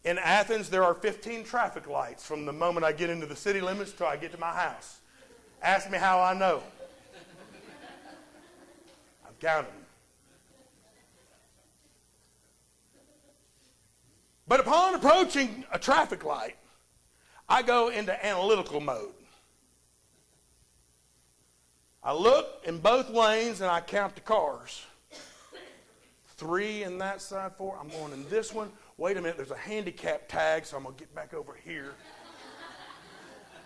in 0.04 0.18
Athens 0.18 0.70
there 0.70 0.84
are 0.84 0.94
15 0.94 1.44
traffic 1.44 1.88
lights 1.88 2.24
from 2.24 2.46
the 2.46 2.52
moment 2.52 2.84
I 2.84 2.92
get 2.92 3.10
into 3.10 3.26
the 3.26 3.36
city 3.36 3.60
limits 3.60 3.92
till 3.92 4.06
I 4.06 4.16
get 4.16 4.32
to 4.32 4.38
my 4.38 4.52
house. 4.52 5.00
Ask 5.62 5.90
me 5.90 5.98
how 5.98 6.20
I 6.20 6.34
know. 6.34 6.62
I've 9.26 9.38
counted 9.40 9.66
them. 9.68 9.74
But 14.48 14.60
upon 14.60 14.94
approaching 14.94 15.64
a 15.72 15.78
traffic 15.78 16.24
light, 16.24 16.56
I 17.48 17.62
go 17.62 17.88
into 17.88 18.24
analytical 18.24 18.80
mode. 18.80 19.12
I 22.02 22.12
look 22.12 22.62
in 22.64 22.78
both 22.78 23.10
lanes 23.10 23.60
and 23.60 23.68
I 23.68 23.80
count 23.80 24.14
the 24.14 24.20
cars. 24.20 24.84
Three 26.36 26.82
in 26.82 26.98
that 26.98 27.22
side, 27.22 27.52
four. 27.56 27.78
I'm 27.80 27.88
going 27.88 28.12
in 28.12 28.28
this 28.28 28.52
one. 28.52 28.70
Wait 28.98 29.16
a 29.16 29.20
minute, 29.20 29.36
there's 29.36 29.50
a 29.50 29.56
handicap 29.56 30.28
tag, 30.28 30.66
so 30.66 30.76
I'm 30.76 30.82
going 30.82 30.94
to 30.94 30.98
get 30.98 31.14
back 31.14 31.34
over 31.34 31.54
here. 31.64 31.94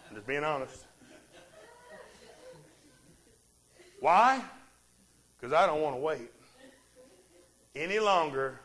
I'm 0.08 0.16
just 0.16 0.26
being 0.26 0.44
honest. 0.44 0.84
Why? 4.00 4.42
Because 5.38 5.52
I 5.52 5.66
don't 5.66 5.82
want 5.82 5.96
to 5.96 6.00
wait 6.00 6.30
any 7.74 7.98
longer 7.98 8.60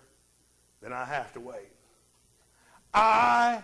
than 0.82 0.94
I 0.94 1.06
have 1.06 1.34
to 1.34 1.40
wait. 1.40 1.70
I 2.94 3.62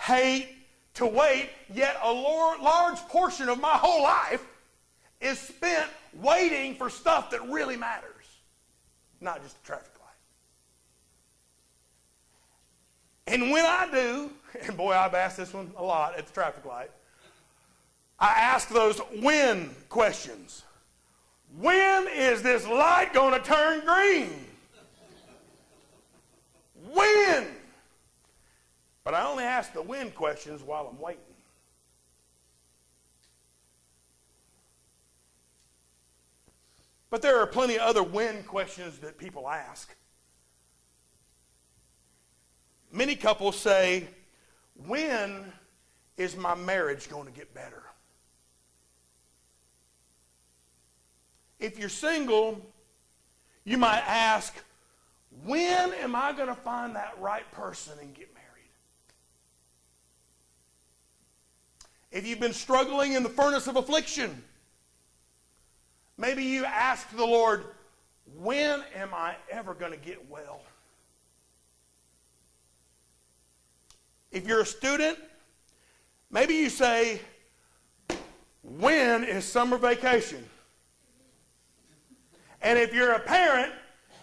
hate 0.00 0.48
to 0.94 1.06
wait, 1.06 1.50
yet 1.72 1.98
a 2.02 2.12
large 2.12 2.98
portion 3.08 3.48
of 3.48 3.60
my 3.60 3.74
whole 3.74 4.02
life 4.02 4.44
is 5.20 5.38
spent 5.38 5.88
waiting 6.14 6.74
for 6.74 6.88
stuff 6.90 7.30
that 7.30 7.46
really 7.48 7.76
matters, 7.76 8.09
not 9.20 9.42
just 9.42 9.56
a 9.56 9.66
traffic 9.66 9.92
light. 10.00 10.08
And 13.34 13.50
when 13.50 13.64
I 13.64 13.88
do, 13.90 14.30
and 14.66 14.76
boy, 14.76 14.92
I've 14.92 15.14
asked 15.14 15.36
this 15.36 15.52
one 15.52 15.70
a 15.76 15.82
lot 15.82 16.18
at 16.18 16.26
the 16.26 16.32
traffic 16.32 16.64
light, 16.64 16.90
I 18.18 18.28
ask 18.28 18.68
those 18.68 18.98
when 19.20 19.70
questions. 19.88 20.64
When 21.58 22.06
is 22.08 22.42
this 22.42 22.66
light 22.66 23.12
going 23.14 23.32
to 23.32 23.40
turn 23.40 23.84
green? 23.84 24.46
When? 26.92 27.46
But 29.04 29.14
I 29.14 29.26
only 29.26 29.44
ask 29.44 29.72
the 29.72 29.82
when 29.82 30.10
questions 30.10 30.62
while 30.62 30.88
I'm 30.92 31.00
waiting. 31.00 31.22
But 37.10 37.22
there 37.22 37.40
are 37.40 37.46
plenty 37.46 37.74
of 37.74 37.82
other 37.82 38.02
when 38.04 38.44
questions 38.44 38.98
that 39.00 39.18
people 39.18 39.48
ask. 39.48 39.94
Many 42.92 43.16
couples 43.16 43.58
say, 43.58 44.08
When 44.86 45.52
is 46.16 46.36
my 46.36 46.54
marriage 46.54 47.10
going 47.10 47.26
to 47.26 47.32
get 47.32 47.52
better? 47.52 47.82
If 51.58 51.78
you're 51.78 51.88
single, 51.88 52.64
you 53.64 53.76
might 53.76 54.02
ask, 54.06 54.54
When 55.44 55.92
am 55.94 56.14
I 56.14 56.32
going 56.32 56.48
to 56.48 56.54
find 56.54 56.94
that 56.94 57.14
right 57.20 57.50
person 57.52 57.94
and 58.00 58.14
get 58.14 58.32
married? 58.34 58.46
If 62.12 62.26
you've 62.26 62.40
been 62.40 62.52
struggling 62.52 63.12
in 63.14 63.24
the 63.24 63.28
furnace 63.28 63.66
of 63.66 63.76
affliction, 63.76 64.42
maybe 66.20 66.44
you 66.44 66.64
ask 66.64 67.10
the 67.16 67.24
Lord, 67.24 67.64
when 68.36 68.84
am 68.94 69.14
I 69.14 69.34
ever 69.50 69.74
going 69.74 69.92
to 69.92 69.98
get 69.98 70.28
well? 70.30 70.60
If 74.30 74.46
you're 74.46 74.60
a 74.60 74.66
student, 74.66 75.18
maybe 76.30 76.54
you 76.54 76.68
say, 76.68 77.20
when 78.62 79.24
is 79.24 79.44
summer 79.44 79.78
vacation? 79.78 80.44
And 82.62 82.78
if 82.78 82.94
you're 82.94 83.12
a 83.12 83.20
parent, 83.20 83.72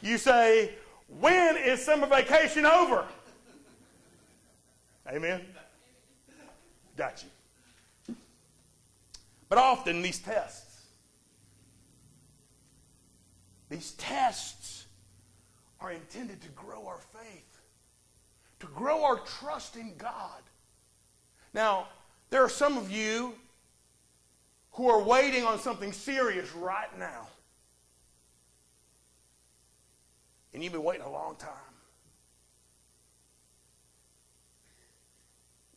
you 0.01 0.17
say, 0.17 0.75
when 1.19 1.57
is 1.57 1.83
summer 1.83 2.07
vacation 2.07 2.65
over? 2.65 3.05
Amen? 5.11 5.41
Got 6.95 7.23
you. 7.23 8.15
But 9.49 9.57
often 9.57 10.01
these 10.01 10.19
tests, 10.19 10.66
these 13.69 13.91
tests 13.93 14.85
are 15.79 15.91
intended 15.91 16.41
to 16.41 16.49
grow 16.49 16.87
our 16.87 16.99
faith, 17.13 17.59
to 18.59 18.67
grow 18.67 19.03
our 19.03 19.19
trust 19.19 19.75
in 19.75 19.93
God. 19.97 20.41
Now, 21.53 21.87
there 22.29 22.43
are 22.43 22.49
some 22.49 22.77
of 22.77 22.91
you 22.91 23.35
who 24.71 24.89
are 24.89 25.01
waiting 25.01 25.43
on 25.43 25.59
something 25.59 25.91
serious 25.91 26.53
right 26.53 26.97
now. 26.99 27.27
And 30.53 30.63
you've 30.63 30.73
been 30.73 30.83
waiting 30.83 31.05
a 31.05 31.11
long 31.11 31.35
time. 31.35 31.51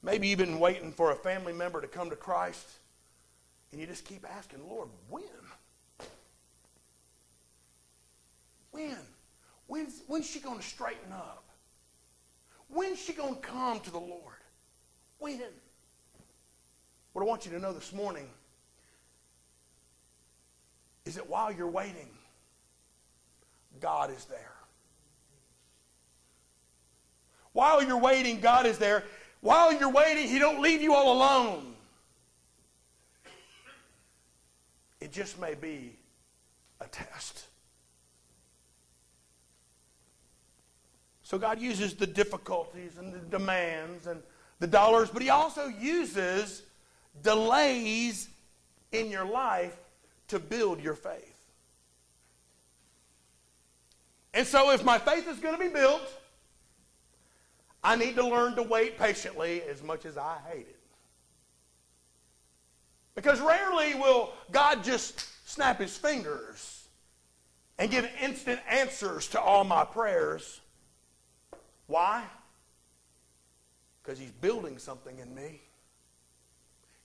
Maybe 0.02 0.28
you've 0.28 0.38
been 0.38 0.58
waiting 0.58 0.92
for 0.92 1.10
a 1.10 1.14
family 1.14 1.52
member 1.52 1.80
to 1.80 1.86
come 1.86 2.08
to 2.10 2.16
Christ, 2.16 2.66
and 3.70 3.80
you 3.80 3.86
just 3.86 4.04
keep 4.04 4.24
asking, 4.28 4.60
Lord, 4.66 4.88
when? 5.10 5.24
When? 8.80 8.96
When's, 9.66 10.02
when's 10.06 10.28
she 10.28 10.40
going 10.40 10.58
to 10.58 10.64
straighten 10.64 11.12
up? 11.12 11.44
When's 12.68 12.98
she 12.98 13.12
going 13.12 13.34
to 13.34 13.40
come 13.40 13.80
to 13.80 13.90
the 13.90 13.98
Lord? 13.98 14.34
When? 15.18 15.40
What 17.12 17.22
I 17.22 17.24
want 17.24 17.44
you 17.44 17.52
to 17.52 17.58
know 17.58 17.72
this 17.72 17.92
morning 17.92 18.28
is 21.04 21.16
that 21.16 21.28
while 21.28 21.52
you're 21.52 21.68
waiting, 21.68 22.08
God 23.80 24.10
is 24.10 24.24
there. 24.26 24.52
While 27.52 27.82
you're 27.82 27.98
waiting, 27.98 28.40
God 28.40 28.66
is 28.66 28.78
there. 28.78 29.04
While 29.40 29.72
you're 29.72 29.90
waiting, 29.90 30.28
He 30.28 30.38
don't 30.38 30.60
leave 30.60 30.80
you 30.80 30.94
all 30.94 31.16
alone. 31.16 31.74
It 35.00 35.12
just 35.12 35.40
may 35.40 35.54
be 35.54 35.96
a 36.80 36.86
test. 36.86 37.49
So 41.30 41.38
God 41.38 41.60
uses 41.60 41.94
the 41.94 42.08
difficulties 42.08 42.98
and 42.98 43.14
the 43.14 43.20
demands 43.20 44.08
and 44.08 44.20
the 44.58 44.66
dollars, 44.66 45.10
but 45.10 45.22
He 45.22 45.30
also 45.30 45.68
uses 45.68 46.64
delays 47.22 48.28
in 48.90 49.12
your 49.12 49.24
life 49.24 49.76
to 50.26 50.40
build 50.40 50.80
your 50.80 50.96
faith. 50.96 51.36
And 54.34 54.44
so, 54.44 54.72
if 54.72 54.82
my 54.82 54.98
faith 54.98 55.28
is 55.28 55.38
going 55.38 55.54
to 55.54 55.60
be 55.60 55.72
built, 55.72 56.02
I 57.84 57.94
need 57.94 58.16
to 58.16 58.26
learn 58.26 58.56
to 58.56 58.64
wait 58.64 58.98
patiently 58.98 59.62
as 59.62 59.84
much 59.84 60.06
as 60.06 60.18
I 60.18 60.36
hate 60.50 60.66
it. 60.68 60.80
Because 63.14 63.40
rarely 63.40 63.94
will 63.94 64.32
God 64.50 64.82
just 64.82 65.28
snap 65.48 65.78
his 65.78 65.96
fingers 65.96 66.88
and 67.78 67.88
give 67.88 68.10
instant 68.20 68.58
answers 68.68 69.28
to 69.28 69.40
all 69.40 69.62
my 69.62 69.84
prayers. 69.84 70.60
Why? 71.90 72.24
Because 74.02 74.18
he's 74.18 74.30
building 74.30 74.78
something 74.78 75.18
in 75.18 75.34
me. 75.34 75.60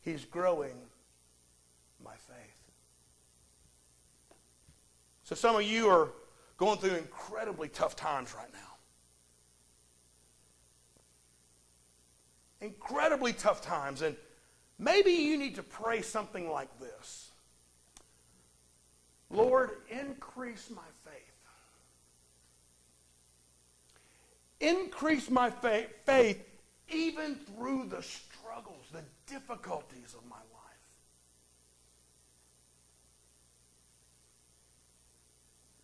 He's 0.01 0.23
growing 0.23 0.75
my 2.03 2.13
faith. 2.13 2.61
So 5.23 5.35
some 5.35 5.55
of 5.55 5.63
you 5.63 5.89
are 5.89 6.11
going 6.57 6.77
through 6.77 6.97
incredibly 6.97 7.67
tough 7.67 7.95
times 7.95 8.33
right 8.33 8.53
now. 8.53 8.75
incredibly 12.61 13.33
tough 13.33 13.61
times. 13.61 14.01
And 14.01 14.15
maybe 14.77 15.11
you 15.11 15.37
need 15.37 15.55
to 15.55 15.63
pray 15.63 16.01
something 16.01 16.49
like 16.49 16.69
this 16.79 17.31
Lord, 19.29 19.71
increase 19.89 20.69
my 20.69 20.81
faith. 21.03 21.04
Increase 24.59 25.29
my 25.29 25.49
faith, 25.49 25.89
faith 26.05 26.43
even 26.89 27.35
through 27.35 27.85
the 27.85 28.01
struggles, 28.01 28.85
the 28.91 29.03
difficulties 29.27 30.15
of 30.17 30.27
my 30.29 30.35
life. 30.35 30.45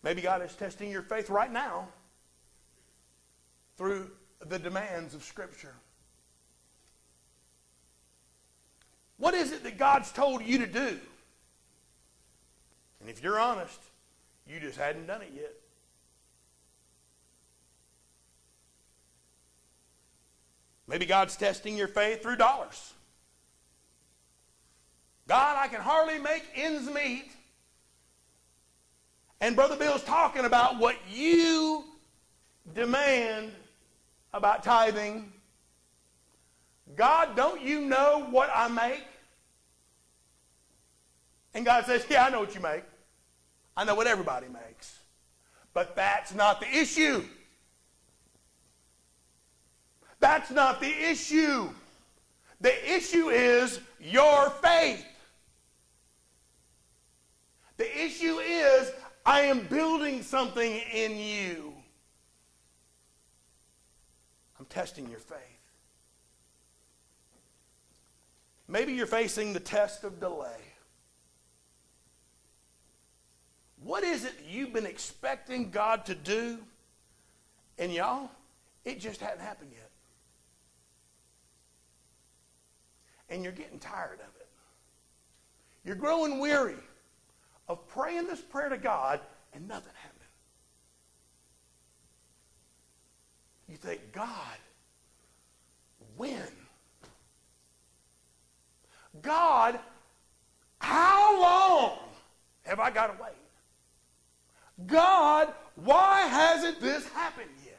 Maybe 0.04 0.22
God 0.22 0.42
is 0.42 0.54
testing 0.56 0.90
your 0.90 1.02
faith 1.02 1.30
right 1.30 1.52
now 1.52 1.88
through 3.78 4.12
the 4.48 4.60
demands 4.60 5.14
of 5.14 5.24
Scripture. 5.24 5.76
What 9.18 9.34
is 9.34 9.52
it 9.52 9.64
that 9.64 9.78
God's 9.78 10.12
told 10.12 10.44
you 10.44 10.58
to 10.60 10.68
do? 10.68 11.00
And 13.00 13.10
if 13.10 13.22
you're 13.22 13.40
honest, 13.40 13.80
you 14.48 14.60
just 14.60 14.78
hadn't 14.78 15.08
done 15.08 15.22
it 15.22 15.32
yet. 15.36 15.54
Maybe 20.92 21.06
God's 21.06 21.38
testing 21.38 21.78
your 21.78 21.88
faith 21.88 22.22
through 22.22 22.36
dollars. 22.36 22.92
God, 25.26 25.56
I 25.58 25.70
can 25.70 25.80
hardly 25.80 26.20
make 26.20 26.44
ends 26.54 26.90
meet. 26.90 27.32
And 29.40 29.56
Brother 29.56 29.78
Bill's 29.78 30.04
talking 30.04 30.44
about 30.44 30.80
what 30.80 30.98
you 31.10 31.86
demand 32.76 33.54
about 34.34 34.64
tithing. 34.64 35.32
God, 36.98 37.38
don't 37.38 37.62
you 37.62 37.80
know 37.80 38.28
what 38.30 38.50
I 38.54 38.68
make? 38.68 39.06
And 41.54 41.64
God 41.64 41.86
says, 41.86 42.06
Yeah, 42.10 42.26
I 42.26 42.30
know 42.30 42.42
what 42.42 42.54
you 42.54 42.60
make. 42.60 42.84
I 43.78 43.86
know 43.86 43.96
what 43.96 44.08
everybody 44.08 44.48
makes. 44.50 45.00
But 45.74 45.96
that's 45.96 46.34
not 46.34 46.60
the 46.60 46.68
issue. 46.68 47.24
That's 50.22 50.52
not 50.52 50.80
the 50.80 50.88
issue. 50.88 51.70
The 52.62 52.96
issue 52.96 53.30
is 53.30 53.82
your 54.00 54.52
faith. 54.52 55.06
The 57.78 58.06
issue 58.06 58.38
is 58.38 58.92
I 59.26 59.42
am 59.42 59.66
building 59.66 60.22
something 60.22 60.82
in 60.94 61.18
you. 61.18 61.74
I'm 64.60 64.66
testing 64.68 65.10
your 65.10 65.20
faith. 65.20 65.38
Maybe 68.68 68.94
you're 68.94 69.08
facing 69.08 69.54
the 69.54 69.60
test 69.60 70.04
of 70.04 70.20
delay. 70.20 70.62
What 73.84 74.04
is 74.04 74.24
it 74.24 74.34
you've 74.48 74.72
been 74.72 74.86
expecting 74.86 75.72
God 75.72 76.06
to 76.06 76.14
do? 76.14 76.60
And 77.80 77.92
y'all, 77.92 78.30
it 78.86 79.00
just 79.00 79.20
hadn't 79.20 79.42
happened 79.42 79.72
yet. 79.74 79.91
And 83.32 83.44
you're 83.44 83.54
getting 83.54 83.80
tired 83.80 84.20
of 84.20 84.36
it. 84.40 84.48
You're 85.84 85.96
growing 85.96 86.38
weary 86.38 86.76
of 87.68 87.88
praying 87.88 88.28
this 88.28 88.42
prayer 88.42 88.70
to 88.70 88.78
God 88.78 89.20
and 89.54 89.68
nothing 89.68 89.94
happening. 89.96 90.22
You 93.70 93.78
think, 93.78 94.02
God, 94.12 94.58
when? 96.18 96.42
God, 99.22 99.80
how 100.80 101.42
long 101.42 102.00
have 102.64 102.82
I 102.82 102.92
got 102.92 103.18
to 103.18 103.24
wait? 103.24 103.32
God, 104.88 105.54
why 105.76 106.22
hasn't 106.22 106.82
this 106.82 107.08
happened 107.10 107.50
yet? 107.66 107.72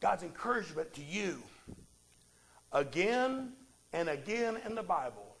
God's 0.00 0.22
encouragement 0.22 0.92
to 0.94 1.02
you 1.02 1.42
again 2.72 3.52
and 3.92 4.08
again 4.08 4.58
in 4.66 4.74
the 4.74 4.82
Bible 4.82 5.36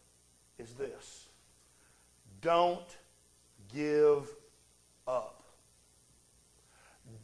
is 0.58 0.72
this 0.74 1.28
don't 2.40 2.96
give 3.72 4.28
up. 5.06 5.42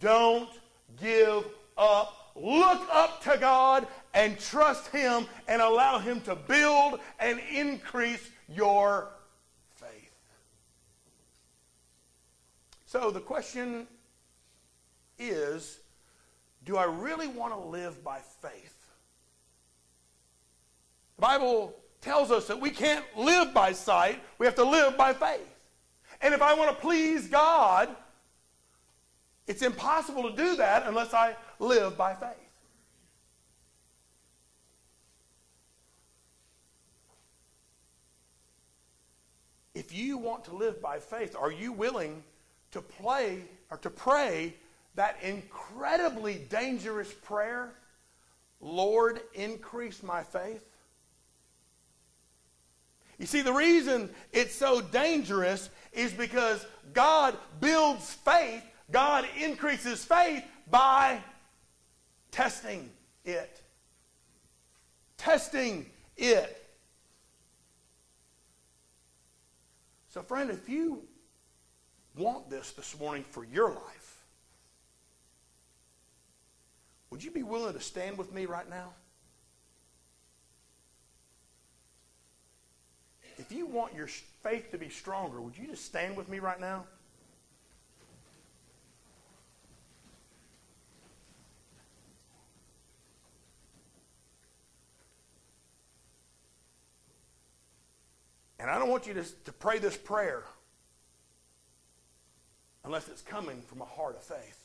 Don't 0.01 0.51
give 1.01 1.45
up. 1.77 2.33
Look 2.37 2.83
up 2.93 3.23
to 3.25 3.37
God 3.39 3.87
and 4.13 4.39
trust 4.39 4.89
Him 4.89 5.27
and 5.47 5.63
allow 5.63 5.99
Him 5.99 6.21
to 6.23 6.35
build 6.35 6.99
and 7.21 7.41
increase 7.53 8.29
your 8.49 9.09
faith. 9.77 10.11
So 12.87 13.11
the 13.11 13.21
question 13.21 13.87
is 15.19 15.79
do 16.65 16.77
I 16.77 16.85
really 16.85 17.29
want 17.29 17.53
to 17.53 17.59
live 17.59 18.03
by 18.03 18.21
faith? 18.41 18.77
The 21.17 21.23
Bible 21.23 21.75
tells 22.01 22.31
us 22.31 22.47
that 22.49 22.61
we 22.61 22.71
can't 22.71 23.05
live 23.17 23.55
by 23.55 23.73
sight, 23.73 24.21
we 24.39 24.47
have 24.47 24.55
to 24.57 24.65
live 24.65 24.97
by 24.97 25.13
faith. 25.13 25.51
And 26.21 26.35
if 26.35 26.43
I 26.43 26.55
want 26.55 26.71
to 26.71 26.77
please 26.81 27.29
God, 27.29 27.89
it's 29.47 29.63
impossible 29.63 30.31
to 30.31 30.37
do 30.37 30.57
that 30.57 30.87
unless 30.87 31.13
I 31.13 31.37
live 31.59 31.97
by 31.97 32.15
faith. 32.15 32.31
If 39.75 39.93
you 39.93 40.17
want 40.19 40.45
to 40.45 40.55
live 40.55 40.81
by 40.81 40.99
faith, 41.01 41.35
are 41.37 41.51
you 41.51 41.73
willing 41.73 42.23
to 42.71 42.81
play 42.81 43.41
or 43.71 43.77
to 43.79 43.91
pray 43.91 44.55
that 44.95 45.17
incredibly 45.23 46.37
dangerous 46.49 47.13
prayer, 47.13 47.73
Lord, 48.61 49.21
increase 49.35 50.03
my 50.03 50.23
faith? 50.23 50.65
You 53.19 53.27
see, 53.27 53.43
the 53.43 53.53
reason 53.53 54.11
it's 54.33 54.55
so 54.55 54.81
dangerous 54.81 55.71
is 55.93 56.13
because 56.13 56.67
God 56.93 57.37
builds 57.61 58.13
faith, 58.13 58.63
God 58.91 59.25
increases 59.41 60.05
faith 60.05 60.45
by 60.71 61.21
testing 62.31 62.91
it. 63.25 63.61
Testing 65.17 65.87
it. 66.17 66.61
So, 70.11 70.23
friend, 70.23 70.51
if 70.51 70.69
you 70.69 71.03
want 72.17 72.51
this 72.51 72.73
this 72.73 72.99
morning 72.99 73.25
for 73.31 73.45
your 73.45 73.71
life, 73.71 74.04
would 77.15 77.23
you 77.23 77.31
be 77.31 77.45
willing 77.45 77.73
to 77.73 77.81
stand 77.81 78.19
with 78.19 78.35
me 78.35 78.45
right 78.45 78.69
now? 78.69 78.89
If 83.39 83.53
you 83.53 83.67
want 83.67 83.95
your 83.95 84.09
faith 84.09 84.73
to 84.73 84.79
be 84.79 84.89
stronger, 84.89 85.41
would 85.41 85.57
you 85.57 85.69
just 85.69 85.85
stand 85.85 86.17
with 86.17 86.29
me 86.29 86.41
right 86.41 86.61
now? 86.61 86.83
And 98.59 98.69
I 98.69 98.77
don't 98.81 98.89
want 98.89 99.07
you 99.07 99.15
to, 99.15 99.23
to 99.45 99.53
pray 99.53 99.79
this 99.79 99.97
prayer 99.97 100.43
unless 102.85 103.07
it's 103.07 103.23
coming 103.23 103.63
from 103.63 103.83
a 103.83 103.85
heart 103.85 104.17
of 104.17 104.25
faith. 104.25 104.64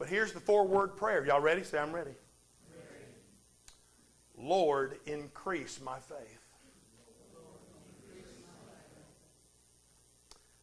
But 0.00 0.08
here's 0.08 0.32
the 0.32 0.40
four 0.40 0.66
word 0.66 0.96
prayer. 0.96 1.26
Y'all 1.26 1.42
ready? 1.42 1.62
Say, 1.62 1.78
I'm 1.78 1.92
ready. 1.92 2.12
Lord, 4.36 4.98
increase 5.04 5.78
my 5.84 5.98
faith. 5.98 6.40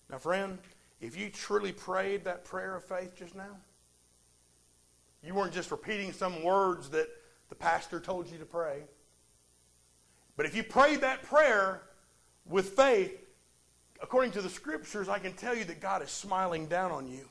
Now, 0.09 0.17
friend, 0.17 0.57
if 0.99 1.15
you 1.15 1.29
truly 1.29 1.71
prayed 1.71 2.23
that 2.23 2.45
prayer 2.45 2.75
of 2.77 2.83
faith 2.83 3.15
just 3.15 3.35
now, 3.35 3.55
you 5.21 5.35
weren't 5.35 5.53
just 5.53 5.69
repeating 5.69 6.13
some 6.13 6.43
words 6.43 6.89
that 6.89 7.07
the 7.49 7.55
pastor 7.55 7.99
told 7.99 8.31
you 8.31 8.39
to 8.39 8.45
pray. 8.45 8.81
But 10.35 10.47
if 10.47 10.55
you 10.55 10.63
prayed 10.63 11.01
that 11.01 11.21
prayer 11.21 11.83
with 12.49 12.69
faith, 12.69 13.15
according 14.01 14.31
to 14.31 14.41
the 14.41 14.49
scriptures, 14.49 15.07
I 15.07 15.19
can 15.19 15.33
tell 15.33 15.55
you 15.55 15.65
that 15.65 15.79
God 15.79 16.01
is 16.01 16.09
smiling 16.09 16.65
down 16.65 16.91
on 16.91 17.07
you. 17.07 17.29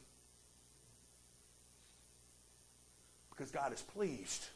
Because 3.37 3.51
God 3.51 3.73
is 3.73 3.83
pleased 3.83 4.47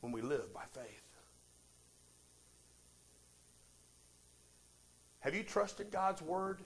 when 0.00 0.12
we 0.12 0.20
live 0.20 0.52
by 0.54 0.62
faith. 0.72 1.02
Have 5.20 5.34
you 5.34 5.42
trusted 5.42 5.90
God's 5.90 6.22
word 6.22 6.60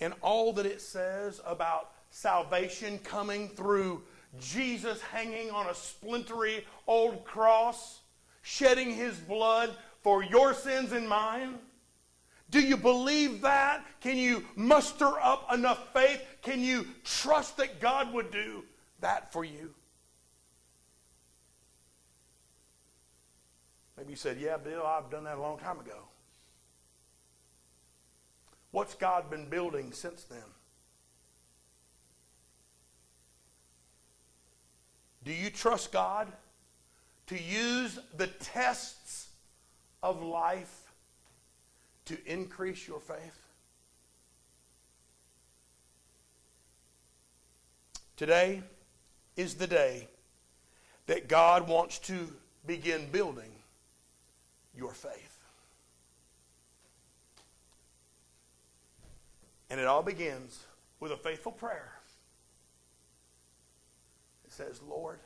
and 0.00 0.14
all 0.22 0.52
that 0.54 0.66
it 0.66 0.80
says 0.80 1.40
about 1.46 1.92
salvation 2.10 2.98
coming 2.98 3.48
through 3.48 4.02
Jesus 4.40 5.00
hanging 5.00 5.50
on 5.50 5.66
a 5.66 5.74
splintery 5.74 6.64
old 6.86 7.24
cross? 7.24 8.00
shedding 8.42 8.94
his 8.94 9.16
blood 9.16 9.74
for 10.02 10.22
your 10.22 10.54
sins 10.54 10.92
and 10.92 11.08
mine? 11.08 11.58
Do 12.50 12.60
you 12.60 12.76
believe 12.76 13.42
that? 13.42 13.84
Can 14.00 14.16
you 14.16 14.44
muster 14.56 15.10
up 15.20 15.52
enough 15.52 15.92
faith? 15.92 16.22
Can 16.42 16.60
you 16.60 16.86
trust 17.04 17.56
that 17.58 17.80
God 17.80 18.12
would 18.12 18.30
do 18.30 18.64
that 19.00 19.32
for 19.32 19.44
you? 19.44 19.74
Maybe 23.96 24.10
you 24.10 24.16
said, 24.16 24.38
Yeah, 24.40 24.56
Bill, 24.56 24.84
I've 24.86 25.10
done 25.10 25.24
that 25.24 25.36
a 25.36 25.40
long 25.40 25.58
time 25.58 25.78
ago. 25.80 26.08
What's 28.70 28.94
God 28.94 29.30
been 29.30 29.48
building 29.48 29.92
since 29.92 30.24
then? 30.24 30.38
Do 35.24 35.32
you 35.32 35.50
trust 35.50 35.92
God? 35.92 36.28
to 37.30 37.40
use 37.40 37.96
the 38.16 38.26
tests 38.26 39.28
of 40.02 40.20
life 40.20 40.80
to 42.04 42.18
increase 42.26 42.88
your 42.88 42.98
faith? 42.98 43.38
Today 48.16 48.64
is 49.40 49.54
the 49.54 49.66
day 49.66 50.06
that 51.06 51.26
God 51.26 51.66
wants 51.66 51.98
to 52.00 52.28
begin 52.66 53.08
building 53.10 53.50
your 54.76 54.92
faith. 54.92 55.38
And 59.70 59.80
it 59.80 59.86
all 59.86 60.02
begins 60.02 60.64
with 61.00 61.10
a 61.10 61.16
faithful 61.16 61.52
prayer. 61.52 61.90
It 64.44 64.52
says, 64.52 64.82
Lord, 64.86 65.20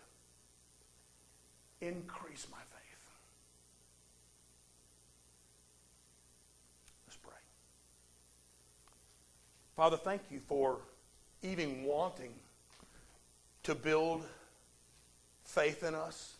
increase 1.80 2.46
my 2.52 2.58
faith. 2.58 3.00
Let's 7.08 7.16
pray. 7.16 7.32
Father, 9.74 9.96
thank 9.96 10.22
you 10.30 10.38
for 10.38 10.78
even 11.42 11.82
wanting 11.82 12.34
to 13.64 13.74
build 13.74 14.24
faith 15.44 15.82
in 15.82 15.94
us. 15.94 16.36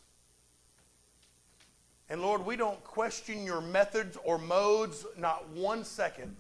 And 2.09 2.21
Lord, 2.21 2.45
we 2.45 2.57
don't 2.57 2.83
question 2.85 3.45
your 3.45 3.61
methods 3.61 4.17
or 4.25 4.39
modes 4.39 5.07
not 5.17 5.49
one 5.51 5.85
second. 5.85 6.37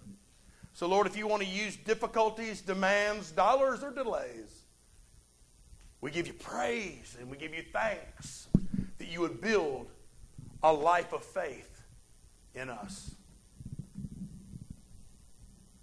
So, 0.74 0.86
Lord, 0.86 1.06
if 1.06 1.16
you 1.16 1.26
want 1.26 1.42
to 1.42 1.48
use 1.48 1.76
difficulties, 1.76 2.60
demands, 2.60 3.30
dollars, 3.30 3.82
or 3.82 3.90
delays, 3.90 4.62
we 6.00 6.10
give 6.10 6.26
you 6.26 6.34
praise 6.34 7.16
and 7.18 7.30
we 7.30 7.36
give 7.36 7.54
you 7.54 7.62
thanks 7.72 8.48
that 8.98 9.08
you 9.08 9.20
would 9.20 9.40
build 9.40 9.88
a 10.62 10.72
life 10.72 11.12
of 11.12 11.22
faith 11.22 11.82
in 12.54 12.68
us. 12.68 13.14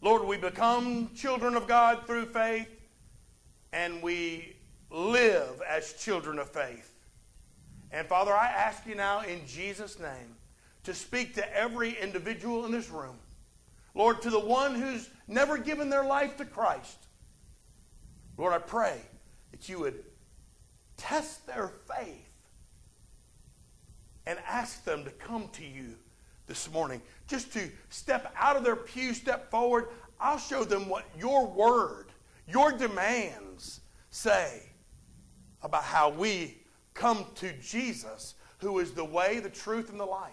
Lord, 0.01 0.23
we 0.25 0.37
become 0.37 1.11
children 1.15 1.55
of 1.55 1.67
God 1.67 2.05
through 2.07 2.25
faith, 2.25 2.67
and 3.71 4.01
we 4.01 4.55
live 4.91 5.61
as 5.67 5.93
children 5.93 6.37
of 6.37 6.49
faith. 6.49 6.93
And 7.91 8.07
Father, 8.07 8.33
I 8.33 8.47
ask 8.47 8.85
you 8.85 8.95
now 8.95 9.21
in 9.21 9.45
Jesus' 9.47 9.99
name 9.99 10.35
to 10.83 10.93
speak 10.93 11.35
to 11.35 11.57
every 11.57 11.97
individual 11.99 12.65
in 12.65 12.71
this 12.71 12.89
room. 12.89 13.15
Lord, 13.93 14.21
to 14.21 14.29
the 14.29 14.39
one 14.39 14.75
who's 14.75 15.09
never 15.27 15.57
given 15.57 15.89
their 15.89 16.05
life 16.05 16.37
to 16.37 16.45
Christ. 16.45 16.97
Lord, 18.37 18.53
I 18.53 18.59
pray 18.59 18.97
that 19.51 19.67
you 19.67 19.79
would 19.79 20.03
test 20.97 21.45
their 21.45 21.71
faith 21.93 22.27
and 24.25 24.39
ask 24.47 24.83
them 24.85 25.03
to 25.03 25.11
come 25.11 25.49
to 25.53 25.65
you 25.65 25.95
this 26.47 26.71
morning. 26.71 27.01
Just 27.27 27.51
to 27.53 27.69
step 27.89 28.33
out 28.37 28.55
of 28.55 28.63
their 28.63 28.75
pew, 28.75 29.13
step 29.13 29.51
forward. 29.51 29.89
I'll 30.19 30.37
show 30.37 30.63
them 30.63 30.87
what 30.87 31.05
your 31.19 31.47
word, 31.47 32.07
your 32.47 32.71
demands 32.71 33.81
say 34.09 34.70
about 35.63 35.83
how 35.83 36.09
we 36.09 36.57
come 36.93 37.25
to 37.35 37.53
Jesus, 37.53 38.35
who 38.59 38.79
is 38.79 38.91
the 38.91 39.05
way, 39.05 39.39
the 39.39 39.49
truth, 39.49 39.89
and 39.89 39.99
the 39.99 40.05
life. 40.05 40.31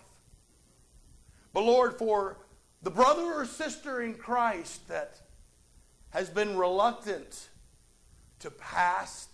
But 1.53 1.65
Lord, 1.65 1.99
for 1.99 2.39
the 2.83 2.91
brother 2.91 3.23
or 3.23 3.45
sister 3.45 4.03
in 4.03 4.15
Christ 4.15 4.87
that 4.89 5.21
has 6.11 6.31
been 6.31 6.57
reluctant 6.57 7.49
to 8.41 8.51
pass 8.51 9.29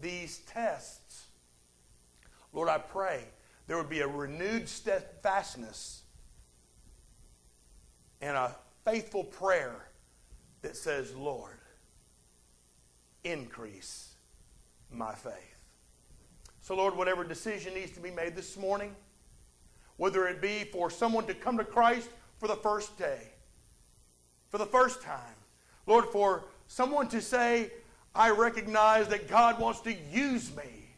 these 0.00 0.38
tests, 0.38 1.26
Lord, 2.52 2.68
I 2.68 2.78
pray 2.78 3.24
there 3.66 3.76
would 3.76 3.90
be 3.90 4.00
a 4.00 4.08
renewed 4.08 4.68
steadfastness 4.68 6.02
and 8.20 8.36
a 8.36 8.56
faithful 8.84 9.24
prayer 9.24 9.88
that 10.62 10.76
says, 10.76 11.14
Lord, 11.14 11.58
increase 13.24 14.15
my 14.90 15.14
faith. 15.14 15.32
So, 16.60 16.74
Lord, 16.74 16.96
whatever 16.96 17.24
decision 17.24 17.74
needs 17.74 17.92
to 17.92 18.00
be 18.00 18.10
made 18.10 18.34
this 18.34 18.56
morning, 18.56 18.94
whether 19.96 20.26
it 20.26 20.42
be 20.42 20.64
for 20.72 20.90
someone 20.90 21.26
to 21.26 21.34
come 21.34 21.56
to 21.58 21.64
Christ 21.64 22.08
for 22.38 22.48
the 22.48 22.56
first 22.56 22.98
day, 22.98 23.20
for 24.48 24.58
the 24.58 24.66
first 24.66 25.02
time. 25.02 25.20
Lord, 25.86 26.06
for 26.06 26.44
someone 26.66 27.08
to 27.08 27.20
say, 27.20 27.70
I 28.14 28.30
recognize 28.30 29.08
that 29.08 29.28
God 29.28 29.60
wants 29.60 29.80
to 29.82 29.94
use 30.12 30.54
me, 30.56 30.88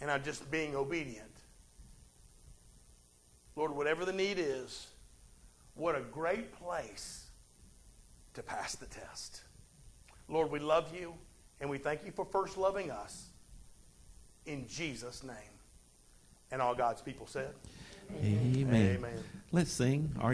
and 0.00 0.10
I'm 0.10 0.24
just 0.24 0.50
being 0.50 0.74
obedient. 0.74 1.28
Lord, 3.54 3.70
whatever 3.70 4.04
the 4.04 4.12
need 4.12 4.38
is, 4.38 4.86
what 5.74 5.94
a 5.94 6.00
great 6.00 6.52
place 6.58 7.26
to 8.34 8.42
pass 8.42 8.74
the 8.74 8.86
test. 8.86 9.42
Lord, 10.28 10.50
we 10.50 10.58
love 10.58 10.94
you, 10.94 11.14
and 11.62 11.70
we 11.70 11.78
thank 11.78 12.04
you 12.04 12.10
for 12.10 12.26
first 12.26 12.58
loving 12.58 12.90
us. 12.90 13.28
In 14.44 14.66
Jesus' 14.68 15.22
name. 15.22 15.36
And 16.50 16.60
all 16.60 16.74
God's 16.74 17.00
people 17.00 17.26
said, 17.26 17.54
Amen. 18.22 18.96
Amen. 18.96 19.24
Let's 19.52 19.72
sing. 19.72 20.14
Are 20.20 20.30